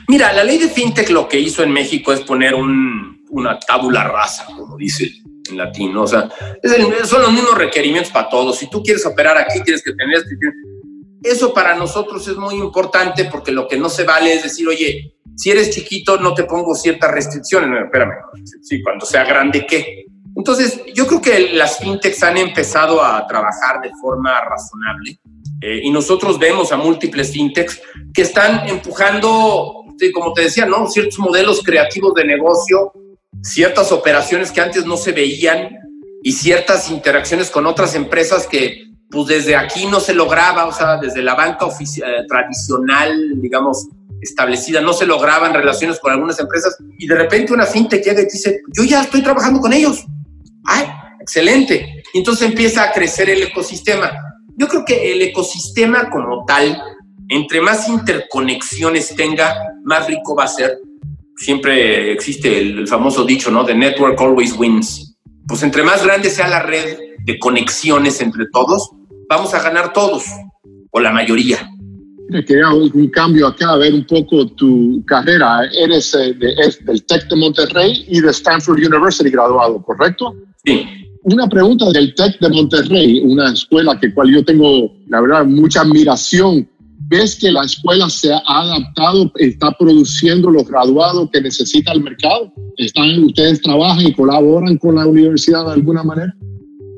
Mira, 0.08 0.32
la 0.32 0.44
ley 0.44 0.58
de 0.58 0.68
fintech 0.68 1.10
lo 1.10 1.28
que 1.28 1.40
hizo 1.40 1.62
en 1.62 1.72
México 1.72 2.12
es 2.12 2.20
poner 2.20 2.54
una 2.54 3.58
tabula 3.66 4.04
rasa, 4.04 4.46
como 4.56 4.76
dice 4.76 5.12
en 5.50 5.58
latín, 5.58 5.96
o 5.96 6.06
sea, 6.06 6.28
son 7.04 7.22
los 7.22 7.32
mismos 7.32 7.56
requerimientos 7.56 8.12
para 8.12 8.28
todos. 8.28 8.58
Si 8.58 8.68
tú 8.68 8.82
quieres 8.82 9.04
operar 9.06 9.36
aquí, 9.38 9.62
tienes 9.62 9.82
que 9.82 9.92
tener 9.92 10.16
esto. 10.16 10.30
Eso 11.22 11.52
para 11.52 11.74
nosotros 11.74 12.26
es 12.28 12.36
muy 12.36 12.54
importante 12.54 13.24
porque 13.24 13.50
lo 13.50 13.66
que 13.66 13.76
no 13.76 13.88
se 13.88 14.04
vale 14.04 14.34
es 14.34 14.44
decir, 14.44 14.68
oye, 14.68 15.16
si 15.36 15.50
eres 15.50 15.70
chiquito 15.70 16.18
no 16.18 16.34
te 16.34 16.44
pongo 16.44 16.74
ciertas 16.74 17.10
restricciones. 17.10 17.68
No, 17.68 17.84
espérame, 17.84 18.14
sí, 18.62 18.82
cuando 18.82 19.04
sea 19.04 19.24
grande, 19.24 19.66
¿qué? 19.66 20.06
Entonces, 20.36 20.82
yo 20.94 21.06
creo 21.06 21.20
que 21.20 21.52
las 21.54 21.78
fintechs 21.78 22.22
han 22.22 22.36
empezado 22.36 23.02
a 23.02 23.26
trabajar 23.26 23.80
de 23.80 23.90
forma 24.00 24.38
razonable 24.40 25.18
eh, 25.62 25.80
y 25.82 25.90
nosotros 25.90 26.38
vemos 26.38 26.72
a 26.72 26.76
múltiples 26.76 27.32
fintechs 27.32 27.80
que 28.12 28.22
están 28.22 28.68
empujando, 28.68 29.84
como 30.14 30.32
te 30.34 30.42
decía, 30.42 30.66
¿no? 30.66 30.86
ciertos 30.86 31.18
modelos 31.18 31.62
creativos 31.62 32.14
de 32.14 32.24
negocio, 32.26 32.92
ciertas 33.42 33.92
operaciones 33.92 34.52
que 34.52 34.60
antes 34.60 34.84
no 34.86 34.96
se 34.96 35.12
veían 35.12 35.70
y 36.22 36.32
ciertas 36.32 36.90
interacciones 36.90 37.50
con 37.50 37.66
otras 37.66 37.94
empresas 37.94 38.46
que 38.46 38.84
pues 39.08 39.26
desde 39.28 39.54
aquí 39.54 39.86
no 39.86 40.00
se 40.00 40.14
lograba, 40.14 40.66
o 40.66 40.72
sea, 40.72 40.96
desde 40.96 41.22
la 41.22 41.34
banca 41.34 41.66
eh, 41.66 42.24
tradicional, 42.28 43.40
digamos, 43.40 43.86
establecida, 44.20 44.80
no 44.80 44.92
se 44.92 45.06
lograban 45.06 45.54
relaciones 45.54 46.00
con 46.00 46.12
algunas 46.12 46.40
empresas 46.40 46.76
y 46.98 47.06
de 47.06 47.14
repente 47.14 47.52
una 47.52 47.66
fintech 47.66 48.04
llega 48.04 48.22
y 48.22 48.24
dice, 48.24 48.60
yo 48.76 48.82
ya 48.82 49.02
estoy 49.02 49.22
trabajando 49.22 49.60
con 49.60 49.72
ellos. 49.72 50.04
¡Ay, 50.64 50.86
excelente! 51.20 52.02
Entonces 52.14 52.48
empieza 52.48 52.82
a 52.82 52.92
crecer 52.92 53.30
el 53.30 53.42
ecosistema 53.42 54.10
yo 54.56 54.68
creo 54.68 54.84
que 54.84 55.12
el 55.12 55.22
ecosistema 55.22 56.10
como 56.10 56.44
tal, 56.46 56.82
entre 57.28 57.60
más 57.60 57.88
interconexiones 57.88 59.14
tenga, 59.14 59.54
más 59.84 60.06
rico 60.06 60.34
va 60.34 60.44
a 60.44 60.48
ser. 60.48 60.78
Siempre 61.36 62.12
existe 62.12 62.58
el, 62.58 62.88
famoso 62.88 63.24
dicho, 63.24 63.50
¿no? 63.50 63.64
The 63.64 63.74
network 63.74 64.20
always 64.20 64.54
wins. 64.56 65.16
Pues 65.46 65.62
entre 65.62 65.82
más 65.82 66.04
grande 66.04 66.30
sea 66.30 66.48
la 66.48 66.62
red, 66.62 66.98
de 67.26 67.38
conexiones 67.38 68.20
entre 68.20 68.46
todos, 68.52 68.90
vamos 69.28 69.52
a 69.52 69.62
ganar 69.62 69.92
todos, 69.92 70.24
o 70.90 71.00
la 71.00 71.10
mayoría. 71.10 71.68
Quería 72.30 72.70
un 72.70 73.08
cambio 73.10 73.46
acá, 73.46 73.70
a 73.70 73.76
ver 73.76 73.94
un 73.94 74.04
poco 74.04 74.46
tu 74.48 75.04
carrera. 75.06 75.60
Eres 75.72 76.14
eh, 76.14 76.34
del 76.34 77.04
TEC 77.04 77.28
de 77.28 77.36
Monterrey 77.36 78.04
y 78.08 78.20
de 78.20 78.30
Stanford 78.30 78.78
University 78.78 79.30
graduado, 79.30 79.80
¿correcto? 79.82 80.34
Sí. 80.64 80.86
Una 81.22 81.48
pregunta 81.48 81.86
del 81.90 82.14
TEC 82.14 82.38
de 82.40 82.48
Monterrey, 82.48 83.20
una 83.20 83.52
escuela 83.52 83.98
que 83.98 84.12
cual 84.12 84.32
yo 84.32 84.44
tengo, 84.44 84.92
la 85.08 85.20
verdad, 85.20 85.44
mucha 85.44 85.82
admiración. 85.82 86.68
¿Ves 87.08 87.38
que 87.40 87.52
la 87.52 87.62
escuela 87.62 88.10
se 88.10 88.32
ha 88.32 88.42
adaptado, 88.44 89.30
está 89.36 89.70
produciendo 89.72 90.50
los 90.50 90.66
graduados 90.66 91.30
que 91.32 91.40
necesita 91.40 91.92
el 91.92 92.02
mercado? 92.02 92.52
¿Están, 92.76 93.22
¿Ustedes 93.22 93.62
trabajan 93.62 94.06
y 94.06 94.12
colaboran 94.12 94.76
con 94.78 94.96
la 94.96 95.06
universidad 95.06 95.66
de 95.66 95.74
alguna 95.74 96.02
manera? 96.02 96.34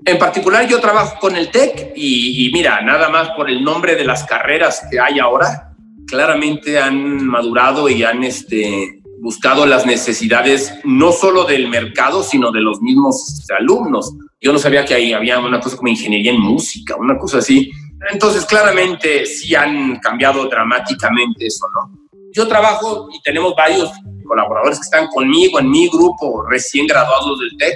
En 0.06 0.18
particular 0.18 0.66
yo 0.66 0.80
trabajo 0.80 1.18
con 1.20 1.36
el 1.36 1.50
TEC 1.50 1.92
y, 1.94 2.50
mira, 2.54 2.80
nada 2.80 3.10
más 3.10 3.28
por 3.36 3.50
el 3.50 3.62
nombre 3.62 3.96
de 3.96 4.04
las 4.04 4.24
carreras 4.24 4.82
que 4.90 4.98
hay 4.98 5.18
ahora, 5.18 5.76
claramente 6.06 6.78
han 6.78 7.26
madurado 7.26 7.90
y 7.90 8.02
han 8.02 8.24
este, 8.24 9.02
buscado 9.20 9.66
las 9.66 9.84
necesidades 9.84 10.72
no 10.84 11.12
solo 11.12 11.44
del 11.44 11.68
mercado, 11.68 12.22
sino 12.22 12.50
de 12.50 12.62
los 12.62 12.80
mismos 12.80 13.46
alumnos. 13.58 14.14
Yo 14.40 14.54
no 14.54 14.58
sabía 14.58 14.86
que 14.86 14.94
ahí 14.94 15.12
había 15.12 15.38
una 15.38 15.60
cosa 15.60 15.76
como 15.76 15.88
ingeniería 15.88 16.32
en 16.32 16.40
música, 16.40 16.96
una 16.96 17.18
cosa 17.18 17.38
así. 17.38 17.70
Entonces, 18.10 18.44
claramente 18.44 19.26
sí 19.26 19.54
han 19.54 19.98
cambiado 20.00 20.48
dramáticamente 20.48 21.46
eso, 21.46 21.66
¿no? 21.74 21.98
Yo 22.32 22.46
trabajo 22.46 23.08
y 23.12 23.20
tenemos 23.22 23.54
varios 23.56 23.90
colaboradores 24.26 24.78
que 24.78 24.84
están 24.84 25.08
conmigo 25.08 25.58
en 25.58 25.70
mi 25.70 25.88
grupo 25.88 26.44
recién 26.48 26.86
graduados 26.86 27.40
del 27.40 27.56
TEC 27.56 27.74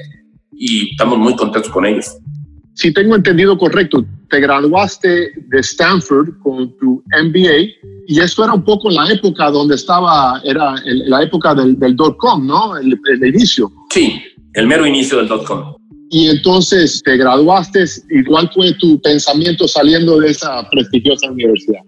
y 0.53 0.91
estamos 0.91 1.19
muy 1.19 1.35
contentos 1.35 1.71
con 1.73 1.87
ellos. 1.87 2.17
Si 2.75 2.93
tengo 2.93 3.17
entendido 3.17 3.57
correcto, 3.59 4.05
te 4.31 4.41
graduaste 4.41 5.33
de 5.37 5.61
Stanford 5.61 6.39
con 6.43 6.77
tu 6.79 7.03
MBA 7.23 7.69
y 8.07 8.21
eso 8.21 8.45
era 8.45 8.55
un 8.55 8.65
poco 8.65 8.91
la 8.91 9.11
época 9.11 9.51
donde 9.51 9.75
estaba, 9.75 10.41
era 10.45 10.75
la 10.85 11.23
época 11.23 11.55
del, 11.55 11.79
del 11.79 11.95
dot-com, 11.95 12.47
¿no? 12.47 12.77
El, 12.77 12.99
el, 13.11 13.27
inicio. 13.27 13.71
Sí, 13.91 14.23
el 14.55 14.67
mero 14.67 14.87
inicio 14.87 15.19
del 15.19 15.29
dot-com. 15.29 15.72
Y 16.13 16.29
entonces 16.29 17.03
te 17.05 17.17
graduaste 17.17 17.85
y 18.11 18.23
cuál 18.25 18.49
fue 18.55 18.73
tu 18.75 19.01
pensamiento 19.01 19.67
saliendo 19.67 20.21
de 20.21 20.31
esa 20.31 20.69
prestigiosa 20.71 21.31
universidad. 21.31 21.81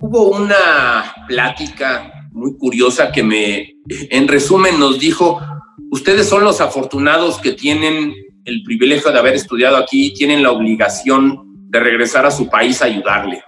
Hubo 0.00 0.30
una 0.30 1.12
plática 1.28 2.12
muy 2.32 2.56
curiosa 2.56 3.12
que 3.12 3.22
me, 3.22 3.76
en 4.10 4.26
resumen, 4.26 4.80
nos 4.80 4.98
dijo, 4.98 5.40
Ustedes 5.90 6.28
son 6.28 6.44
los 6.44 6.60
afortunados 6.60 7.38
que 7.38 7.52
tienen 7.52 8.12
el 8.44 8.62
privilegio 8.62 9.10
de 9.10 9.18
haber 9.18 9.34
estudiado 9.34 9.76
aquí, 9.76 10.12
tienen 10.12 10.42
la 10.42 10.50
obligación 10.50 11.44
de 11.70 11.80
regresar 11.80 12.26
a 12.26 12.30
su 12.30 12.48
país 12.48 12.82
a 12.82 12.86
ayudarle. 12.86 13.42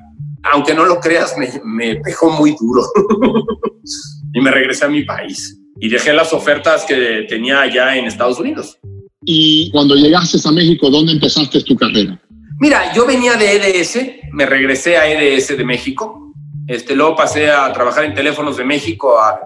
Aunque 0.52 0.74
no 0.74 0.86
lo 0.86 1.00
creas, 1.00 1.36
me, 1.36 1.48
me 1.64 1.96
pejó 1.96 2.30
muy 2.30 2.56
duro. 2.58 2.82
y 4.32 4.40
me 4.40 4.50
regresé 4.50 4.86
a 4.86 4.88
mi 4.88 5.04
país. 5.04 5.58
Y 5.80 5.90
dejé 5.90 6.14
las 6.14 6.32
ofertas 6.32 6.86
que 6.86 7.26
tenía 7.28 7.60
allá 7.60 7.96
en 7.96 8.06
Estados 8.06 8.38
Unidos. 8.38 8.78
Y 9.24 9.70
cuando 9.70 9.94
llegaste 9.94 10.38
a 10.46 10.52
México, 10.52 10.88
¿dónde 10.88 11.12
empezaste 11.12 11.62
tu 11.62 11.76
carrera? 11.76 12.20
Mira, 12.58 12.92
yo 12.94 13.06
venía 13.06 13.36
de 13.36 13.56
EDS, 13.56 13.98
me 14.32 14.46
regresé 14.46 14.96
a 14.96 15.10
EDS 15.10 15.56
de 15.56 15.64
México. 15.64 16.32
Este, 16.66 16.94
luego 16.94 17.16
pasé 17.16 17.50
a 17.50 17.72
trabajar 17.72 18.04
en 18.04 18.14
teléfonos 18.14 18.56
de 18.56 18.64
México, 18.64 19.18
a 19.18 19.40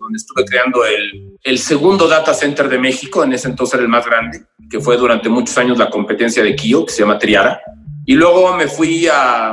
donde 0.00 0.16
estuve 0.16 0.44
creando 0.44 0.84
el, 0.84 1.36
el 1.42 1.58
segundo 1.58 2.06
data 2.08 2.34
center 2.34 2.68
de 2.68 2.78
México, 2.78 3.24
en 3.24 3.32
ese 3.32 3.48
entonces 3.48 3.74
era 3.74 3.82
el 3.82 3.88
más 3.88 4.04
grande, 4.04 4.42
que 4.70 4.80
fue 4.80 4.96
durante 4.96 5.28
muchos 5.28 5.56
años 5.58 5.78
la 5.78 5.90
competencia 5.90 6.42
de 6.42 6.54
Kio, 6.54 6.84
que 6.84 6.92
se 6.92 7.00
llama 7.00 7.18
Triara. 7.18 7.60
Y 8.06 8.14
luego 8.14 8.54
me 8.56 8.68
fui 8.68 9.06
a, 9.06 9.50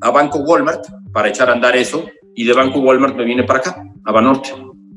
a 0.00 0.10
Banco 0.10 0.38
Walmart 0.38 0.84
para 1.12 1.28
echar 1.28 1.50
a 1.50 1.52
andar 1.52 1.76
eso, 1.76 2.06
y 2.34 2.44
de 2.44 2.52
Banco 2.52 2.80
Walmart 2.80 3.16
me 3.16 3.24
vine 3.24 3.44
para 3.44 3.58
acá, 3.58 3.84
a 4.04 4.12
Banorte. 4.12 4.52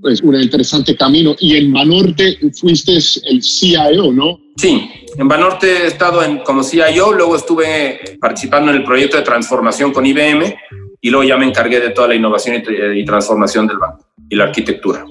Es 0.06 0.22
un 0.22 0.36
interesante 0.42 0.96
camino. 0.96 1.36
Y 1.40 1.56
en 1.56 1.74
Banorte 1.74 2.38
fuiste 2.60 2.94
el 2.94 3.42
CIO, 3.42 4.12
¿no? 4.12 4.40
Sí, 4.58 4.90
en 5.18 5.28
Banorte 5.28 5.68
he 5.68 5.88
estado 5.88 6.24
en, 6.24 6.40
como 6.40 6.64
CIO, 6.64 7.14
luego 7.14 7.36
estuve 7.36 8.18
participando 8.20 8.72
en 8.72 8.78
el 8.78 8.84
proyecto 8.84 9.18
de 9.18 9.24
transformación 9.24 9.92
con 9.92 10.06
IBM 10.06 10.56
y 11.02 11.10
luego 11.10 11.24
ya 11.28 11.38
me 11.38 11.46
encargué 11.46 11.80
de 11.80 11.90
toda 11.90 12.10
la 12.10 12.16
innovación 12.16 12.56
y, 12.56 13.00
y 13.00 13.06
transformación 13.06 13.68
del 13.68 13.78
banco 13.78 14.06
y 14.30 14.36
la 14.36 14.46
arquitectura. 14.46 15.06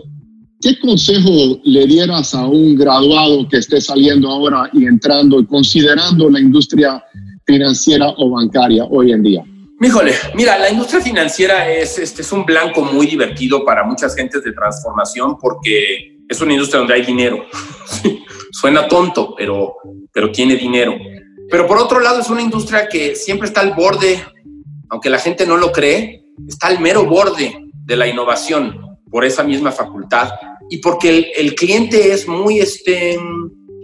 ¿Qué 0.61 0.79
consejo 0.79 1.61
le 1.63 1.87
dieras 1.87 2.35
a 2.35 2.47
un 2.47 2.75
graduado 2.75 3.47
que 3.49 3.59
esté 3.59 3.81
saliendo 3.81 4.31
ahora 4.31 4.71
y 4.73 4.87
entrando 4.87 5.39
y 5.41 5.47
considerando 5.47 6.31
la 6.31 6.41
industria 6.41 7.05
financiera 7.45 8.15
o 8.17 8.31
bancaria 8.31 8.85
hoy 8.85 9.13
en 9.13 9.23
día? 9.23 9.45
Híjole, 9.81 10.15
mira, 10.35 10.59
la 10.59 10.71
industria 10.71 11.01
financiera 11.01 11.71
es, 11.71 11.99
este, 11.99 12.23
es 12.23 12.33
un 12.33 12.45
blanco 12.45 12.83
muy 12.83 13.07
divertido 13.07 13.65
para 13.65 13.85
muchas 13.85 14.15
gentes 14.15 14.43
de 14.45 14.53
transformación 14.53 15.37
porque 15.39 16.19
es 16.29 16.41
una 16.41 16.53
industria 16.53 16.79
donde 16.79 16.95
hay 16.95 17.05
dinero. 17.05 17.45
Suena 18.53 18.87
tonto, 18.87 19.35
pero, 19.37 19.75
pero 20.13 20.31
tiene 20.31 20.57
dinero. 20.57 20.97
Pero 21.51 21.67
por 21.67 21.79
otro 21.79 22.01
lado 22.01 22.21
es 22.21 22.31
una 22.31 22.41
industria 22.41 22.89
que 22.89 23.15
siempre 23.15 23.49
está 23.49 23.61
al 23.61 23.75
borde, 23.75 24.23
aunque 24.89 25.11
la 25.11 25.19
gente 25.19 25.47
no 25.47 25.57
lo 25.57 25.73
cree, 25.73 26.25
está 26.49 26.69
al 26.69 26.81
mero 26.81 27.05
borde 27.05 27.57
de 27.85 27.97
la 27.97 28.07
innovación 28.07 28.81
por 29.11 29.25
esa 29.25 29.43
misma 29.43 29.71
facultad 29.71 30.31
y 30.71 30.79
porque 30.79 31.33
el, 31.37 31.55
cliente 31.55 32.13
es 32.13 32.27
muy, 32.27 32.59
este, 32.59 33.19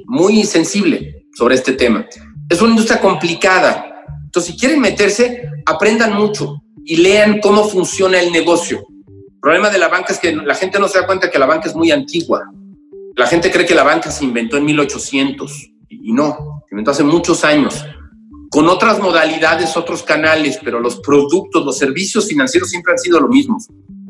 muy 0.06 0.44
sensible 0.44 1.26
sobre 1.34 1.54
este 1.54 1.72
tema. 1.72 2.06
Es 2.48 2.60
una 2.60 2.70
industria 2.70 3.00
complicada. 3.00 3.89
Entonces, 4.30 4.52
si 4.52 4.60
quieren 4.60 4.80
meterse, 4.80 5.50
aprendan 5.66 6.14
mucho 6.14 6.62
y 6.84 6.98
lean 6.98 7.40
cómo 7.40 7.64
funciona 7.64 8.20
el 8.20 8.30
negocio. 8.30 8.86
El 9.08 9.40
problema 9.42 9.70
de 9.70 9.78
la 9.78 9.88
banca 9.88 10.12
es 10.12 10.20
que 10.20 10.32
la 10.32 10.54
gente 10.54 10.78
no 10.78 10.86
se 10.86 11.00
da 11.00 11.06
cuenta 11.06 11.28
que 11.28 11.38
la 11.40 11.46
banca 11.46 11.68
es 11.68 11.74
muy 11.74 11.90
antigua. 11.90 12.48
La 13.16 13.26
gente 13.26 13.50
cree 13.50 13.66
que 13.66 13.74
la 13.74 13.82
banca 13.82 14.08
se 14.12 14.24
inventó 14.24 14.56
en 14.56 14.66
1800 14.66 15.72
y 15.88 16.12
no, 16.12 16.62
se 16.68 16.74
inventó 16.76 16.92
hace 16.92 17.02
muchos 17.02 17.42
años 17.42 17.84
con 18.50 18.68
otras 18.68 19.00
modalidades, 19.00 19.76
otros 19.76 20.04
canales, 20.04 20.60
pero 20.62 20.78
los 20.78 21.00
productos, 21.00 21.64
los 21.64 21.76
servicios 21.76 22.28
financieros 22.28 22.70
siempre 22.70 22.92
han 22.92 22.98
sido 23.00 23.18
lo 23.18 23.26
mismo. 23.26 23.58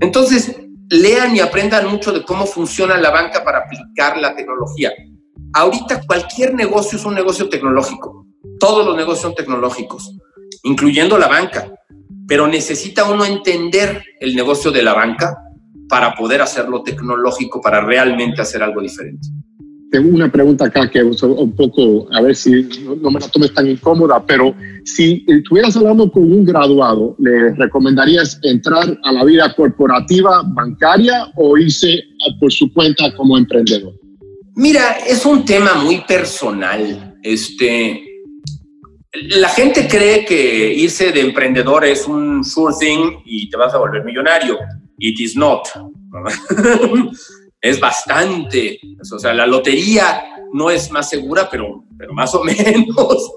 Entonces, 0.01 0.55
lean 0.91 1.35
y 1.35 1.41
aprendan 1.41 1.89
mucho 1.89 2.13
de 2.13 2.25
cómo 2.25 2.45
funciona 2.45 2.99
la 2.99 3.11
banca 3.11 3.43
para 3.43 3.61
aplicar 3.61 4.19
la 4.19 4.37
tecnología. 4.37 4.93
Ahorita 5.55 6.03
cualquier 6.07 6.53
negocio 6.53 6.99
es 6.99 7.07
un 7.07 7.15
negocio 7.15 7.49
tecnológico. 7.49 8.20
Todos 8.59 8.87
los 8.87 8.97
negocios 8.97 9.23
son 9.23 9.35
tecnológicos, 9.35 10.15
incluyendo 10.65 11.19
la 11.19 11.29
banca. 11.29 11.71
Pero 12.27 12.47
necesita 12.47 13.11
uno 13.11 13.25
entender 13.25 14.03
el 14.21 14.37
negocio 14.37 14.71
de 14.71 14.83
la 14.83 14.95
banca 14.95 15.37
para 15.89 16.15
poder 16.15 16.43
hacerlo 16.43 16.83
tecnológico, 16.83 17.61
para 17.61 17.81
realmente 17.81 18.43
hacer 18.43 18.63
algo 18.63 18.81
diferente 18.81 19.29
tengo 19.91 20.15
una 20.15 20.31
pregunta 20.31 20.67
acá 20.67 20.89
que 20.89 21.03
un 21.03 21.53
poco, 21.53 22.09
a 22.13 22.23
ver 22.23 22.37
si 22.37 22.69
no, 23.03 23.11
me 23.11 23.21
la 23.21 23.29
tomes 23.29 23.53
tan 23.53 23.69
incómoda, 23.69 24.25
pero 24.25 24.55
si 24.85 25.25
estuvieras 25.27 25.77
hablando 25.77 26.11
con 26.11 26.23
un 26.23 26.45
graduado, 26.45 27.17
¿le 27.19 27.55
recomendarías 27.55 28.39
entrar 28.43 28.99
a 29.03 29.13
la 29.13 29.25
vida 29.25 29.53
corporativa 29.55 30.43
bancaria 30.47 31.31
o 31.37 31.59
irse 31.59 32.03
por 32.39 32.53
su 32.53 32.73
cuenta 32.73 33.15
como 33.17 33.37
emprendedor? 33.37 33.93
Mira, 34.55 34.99
es 35.07 35.27
un 35.27 35.45
tema 35.45 35.75
muy 35.75 36.03
personal. 36.07 37.17
Este, 37.23 38.10
la 39.13 39.49
gente 39.49 39.89
cree 39.89 40.25
que 40.25 40.73
irse 40.75 41.13
de 41.13 41.21
emprendedor 41.21 41.85
es 41.85 42.07
un 42.07 42.45
sure 42.45 42.75
thing 42.79 43.21
y 43.25 43.51
te 43.51 43.57
vas 43.57 43.75
a 43.75 43.79
volver 43.79 44.05
millonario. 44.05 44.59
It 44.99 45.19
is 45.21 45.37
not. 45.37 45.69
es 47.61 47.81
bastante, 47.81 48.81
o 49.01 49.19
sea, 49.19 49.35
la 49.35 49.47
lotería 49.47 50.23
no 50.53 50.71
es 50.71 50.91
más 50.91 51.11
segura, 51.11 51.49
pero, 51.51 51.85
pero 51.99 52.13
más 52.13 52.35
o 52.35 52.45
menos. 52.45 53.33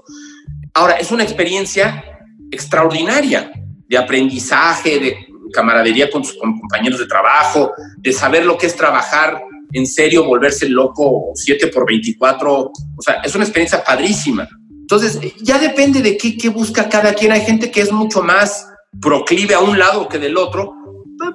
Ahora, 0.74 0.94
es 0.94 1.10
una 1.10 1.22
experiencia 1.22 2.04
extraordinaria 2.50 3.52
de 3.88 3.98
aprendizaje, 3.98 4.98
de 4.98 5.26
camaradería 5.52 6.10
con 6.10 6.24
sus 6.24 6.36
compañeros 6.36 6.98
de 6.98 7.06
trabajo, 7.06 7.72
de 7.98 8.12
saber 8.12 8.44
lo 8.44 8.56
que 8.56 8.66
es 8.66 8.76
trabajar 8.76 9.40
en 9.72 9.86
serio, 9.86 10.24
volverse 10.24 10.68
loco 10.68 11.30
7 11.34 11.68
por 11.68 11.86
24. 11.86 12.52
O 12.62 13.02
sea, 13.02 13.14
es 13.24 13.34
una 13.34 13.44
experiencia 13.44 13.82
padrísima. 13.82 14.48
Entonces, 14.94 15.34
ya 15.42 15.58
depende 15.58 16.02
de 16.02 16.16
qué, 16.16 16.48
busca 16.48 16.88
cada 16.88 17.14
quien. 17.14 17.32
Hay 17.32 17.42
gente 17.42 17.70
que 17.70 17.80
es 17.80 17.92
mucho 17.92 18.22
más 18.22 18.68
proclive 19.00 19.54
a 19.54 19.60
un 19.60 19.78
lado 19.78 20.08
que 20.08 20.18
del 20.18 20.36
otro. 20.36 20.72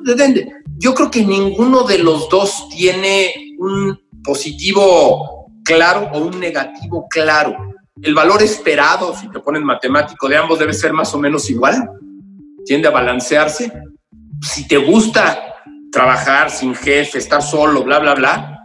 Depende 0.04 0.60
yo 0.80 0.94
creo 0.94 1.12
que 1.12 1.26
ninguno 1.26 1.84
de 1.84 1.98
los 1.98 2.30
dos 2.30 2.70
tiene 2.70 3.56
un 3.58 4.00
positivo 4.24 5.52
claro 5.66 6.10
o 6.14 6.20
un 6.20 6.40
negativo 6.40 7.06
claro. 7.10 7.56
El 8.02 8.16
valor 8.16 8.42
esperado, 8.42 9.14
si 9.14 9.30
te 9.30 9.42
ponen 9.42 9.66
matemático, 9.66 10.30
de 10.30 10.38
ambos 10.38 10.58
debe 10.58 10.74
ser 10.74 10.94
más 10.94 11.14
o 11.14 11.20
menos 11.20 11.50
igual. 11.50 11.90
Tiende 12.66 12.88
a 12.88 12.92
balancearse. 12.92 13.74
Si 14.42 14.70
te 14.70 14.78
gusta 14.78 15.54
trabajar 15.92 16.50
sin 16.50 16.74
jefe, 16.74 17.18
estar 17.18 17.42
solo, 17.42 17.84
bla, 17.84 18.00
bla, 18.00 18.16
bla, 18.16 18.60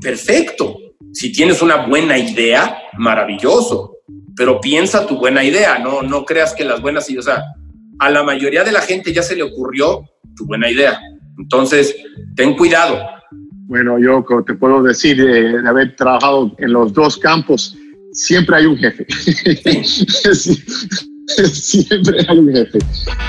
perfecto. 0.00 0.74
Si 1.12 1.32
tienes 1.32 1.60
una 1.60 1.86
buena 1.86 2.16
idea, 2.16 2.78
maravilloso. 2.96 3.91
Pero 4.36 4.60
piensa 4.60 5.06
tu 5.06 5.16
buena 5.18 5.44
idea, 5.44 5.78
no, 5.78 6.02
no 6.02 6.24
creas 6.24 6.54
que 6.54 6.64
las 6.64 6.80
buenas 6.80 7.08
ideas, 7.10 7.26
o 7.26 7.30
sea, 7.30 7.44
a 7.98 8.10
la 8.10 8.22
mayoría 8.22 8.64
de 8.64 8.72
la 8.72 8.80
gente 8.80 9.12
ya 9.12 9.22
se 9.22 9.36
le 9.36 9.42
ocurrió 9.42 10.04
tu 10.36 10.46
buena 10.46 10.70
idea. 10.70 10.98
Entonces, 11.38 11.94
ten 12.36 12.56
cuidado. 12.56 12.98
Bueno, 13.66 13.98
yo 13.98 14.24
te 14.44 14.54
puedo 14.54 14.82
decir, 14.82 15.20
eh, 15.20 15.62
de 15.62 15.68
haber 15.68 15.96
trabajado 15.96 16.54
en 16.58 16.72
los 16.72 16.92
dos 16.92 17.16
campos, 17.16 17.76
siempre 18.12 18.56
hay 18.56 18.66
un 18.66 18.76
jefe. 18.76 19.06
siempre 21.26 22.26
hay 22.28 22.38
un 22.38 22.52
jefe. 22.52 22.78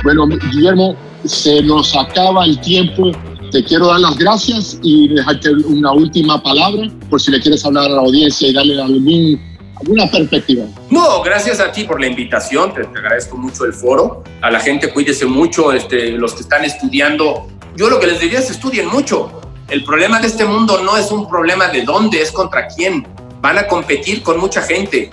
Bueno, 0.04 0.28
Guillermo, 0.28 0.96
se 1.26 1.62
nos 1.62 1.96
acaba 1.96 2.46
el 2.46 2.60
tiempo. 2.62 3.12
Te 3.52 3.64
quiero 3.64 3.88
dar 3.88 4.00
las 4.00 4.18
gracias 4.18 4.80
y 4.82 5.10
dejarte 5.10 5.52
una 5.52 5.92
última 5.94 6.42
palabra 6.42 6.90
por 7.10 7.22
si 7.22 7.32
le 7.32 7.40
quieres 7.40 7.64
hablar 7.64 7.86
a 7.86 7.96
la 7.96 8.02
audiencia 8.02 8.48
y 8.48 8.54
darle 8.54 8.82
algún, 8.82 9.40
alguna 9.84 10.10
perspectiva. 10.10 10.66
No, 10.90 11.22
gracias 11.22 11.60
a 11.60 11.72
ti 11.72 11.84
por 11.84 12.00
la 12.00 12.08
invitación. 12.08 12.74
Te, 12.74 12.82
agradezco 12.82 13.38
mucho 13.38 13.66
el 13.66 13.74
foro. 13.74 14.24
A 14.42 14.50
la 14.50 14.60
gente 14.60 14.92
cuídese 14.92 15.26
mucho, 15.26 15.72
este, 15.72 16.12
los 16.12 16.34
que 16.34 16.42
están 16.42 16.66
estudiando. 16.66 17.48
Yo 17.76 17.90
lo 17.90 18.00
que 18.00 18.08
les 18.08 18.20
diría 18.20 18.40
es 18.40 18.50
estudien 18.50 18.88
mucho. 18.88 19.42
El 19.70 19.84
problema 19.84 20.20
de 20.20 20.28
este 20.28 20.46
mundo 20.46 20.82
no 20.84 20.98
es 20.98 21.12
un 21.12 21.28
problema 21.28 21.68
de 21.68 21.84
dónde, 21.84 22.22
es 22.22 22.32
contra 22.32 22.68
quién. 22.68 23.08
Van 23.42 23.58
a 23.58 23.68
competir 23.68 24.24
con 24.24 24.40
mucha 24.40 24.62
gente. 24.62 25.10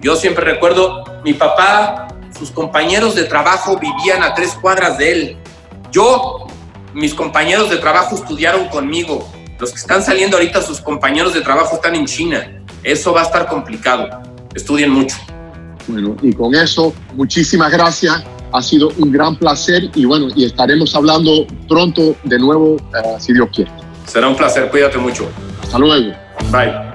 Yo 0.00 0.16
siempre 0.16 0.44
recuerdo, 0.44 1.04
mi 1.24 1.32
papá, 1.34 2.08
sus 2.36 2.50
compañeros 2.50 3.14
de 3.14 3.24
trabajo 3.24 3.78
vivían 3.78 4.22
a 4.22 4.34
tres 4.34 4.56
cuadras 4.60 4.98
de 4.98 5.12
él 5.12 5.36
yo, 5.92 6.46
mis 6.94 7.12
compañeros 7.12 7.68
de 7.68 7.76
trabajo 7.76 8.16
estudiaron 8.16 8.68
conmigo. 8.68 9.30
Los 9.58 9.72
que 9.72 9.76
están 9.76 10.02
saliendo 10.02 10.38
ahorita, 10.38 10.62
sus 10.62 10.80
compañeros 10.80 11.34
de 11.34 11.42
trabajo 11.42 11.76
están 11.76 11.94
en 11.94 12.06
China. 12.06 12.61
Eso 12.82 13.12
va 13.12 13.20
a 13.20 13.24
estar 13.24 13.46
complicado. 13.46 14.22
Estudien 14.54 14.90
mucho. 14.90 15.16
Bueno, 15.88 16.16
y 16.22 16.32
con 16.32 16.54
eso, 16.54 16.92
muchísimas 17.14 17.70
gracias. 17.72 18.22
Ha 18.52 18.62
sido 18.62 18.90
un 18.98 19.10
gran 19.10 19.36
placer 19.36 19.90
y 19.94 20.04
bueno, 20.04 20.28
y 20.34 20.44
estaremos 20.44 20.94
hablando 20.94 21.46
pronto 21.68 22.14
de 22.24 22.38
nuevo, 22.38 22.76
eh, 22.76 23.16
si 23.18 23.32
Dios 23.32 23.48
quiere. 23.54 23.70
Será 24.06 24.28
un 24.28 24.36
placer. 24.36 24.68
Cuídate 24.70 24.98
mucho. 24.98 25.28
Hasta 25.62 25.78
luego. 25.78 26.12
Bye. 26.50 26.91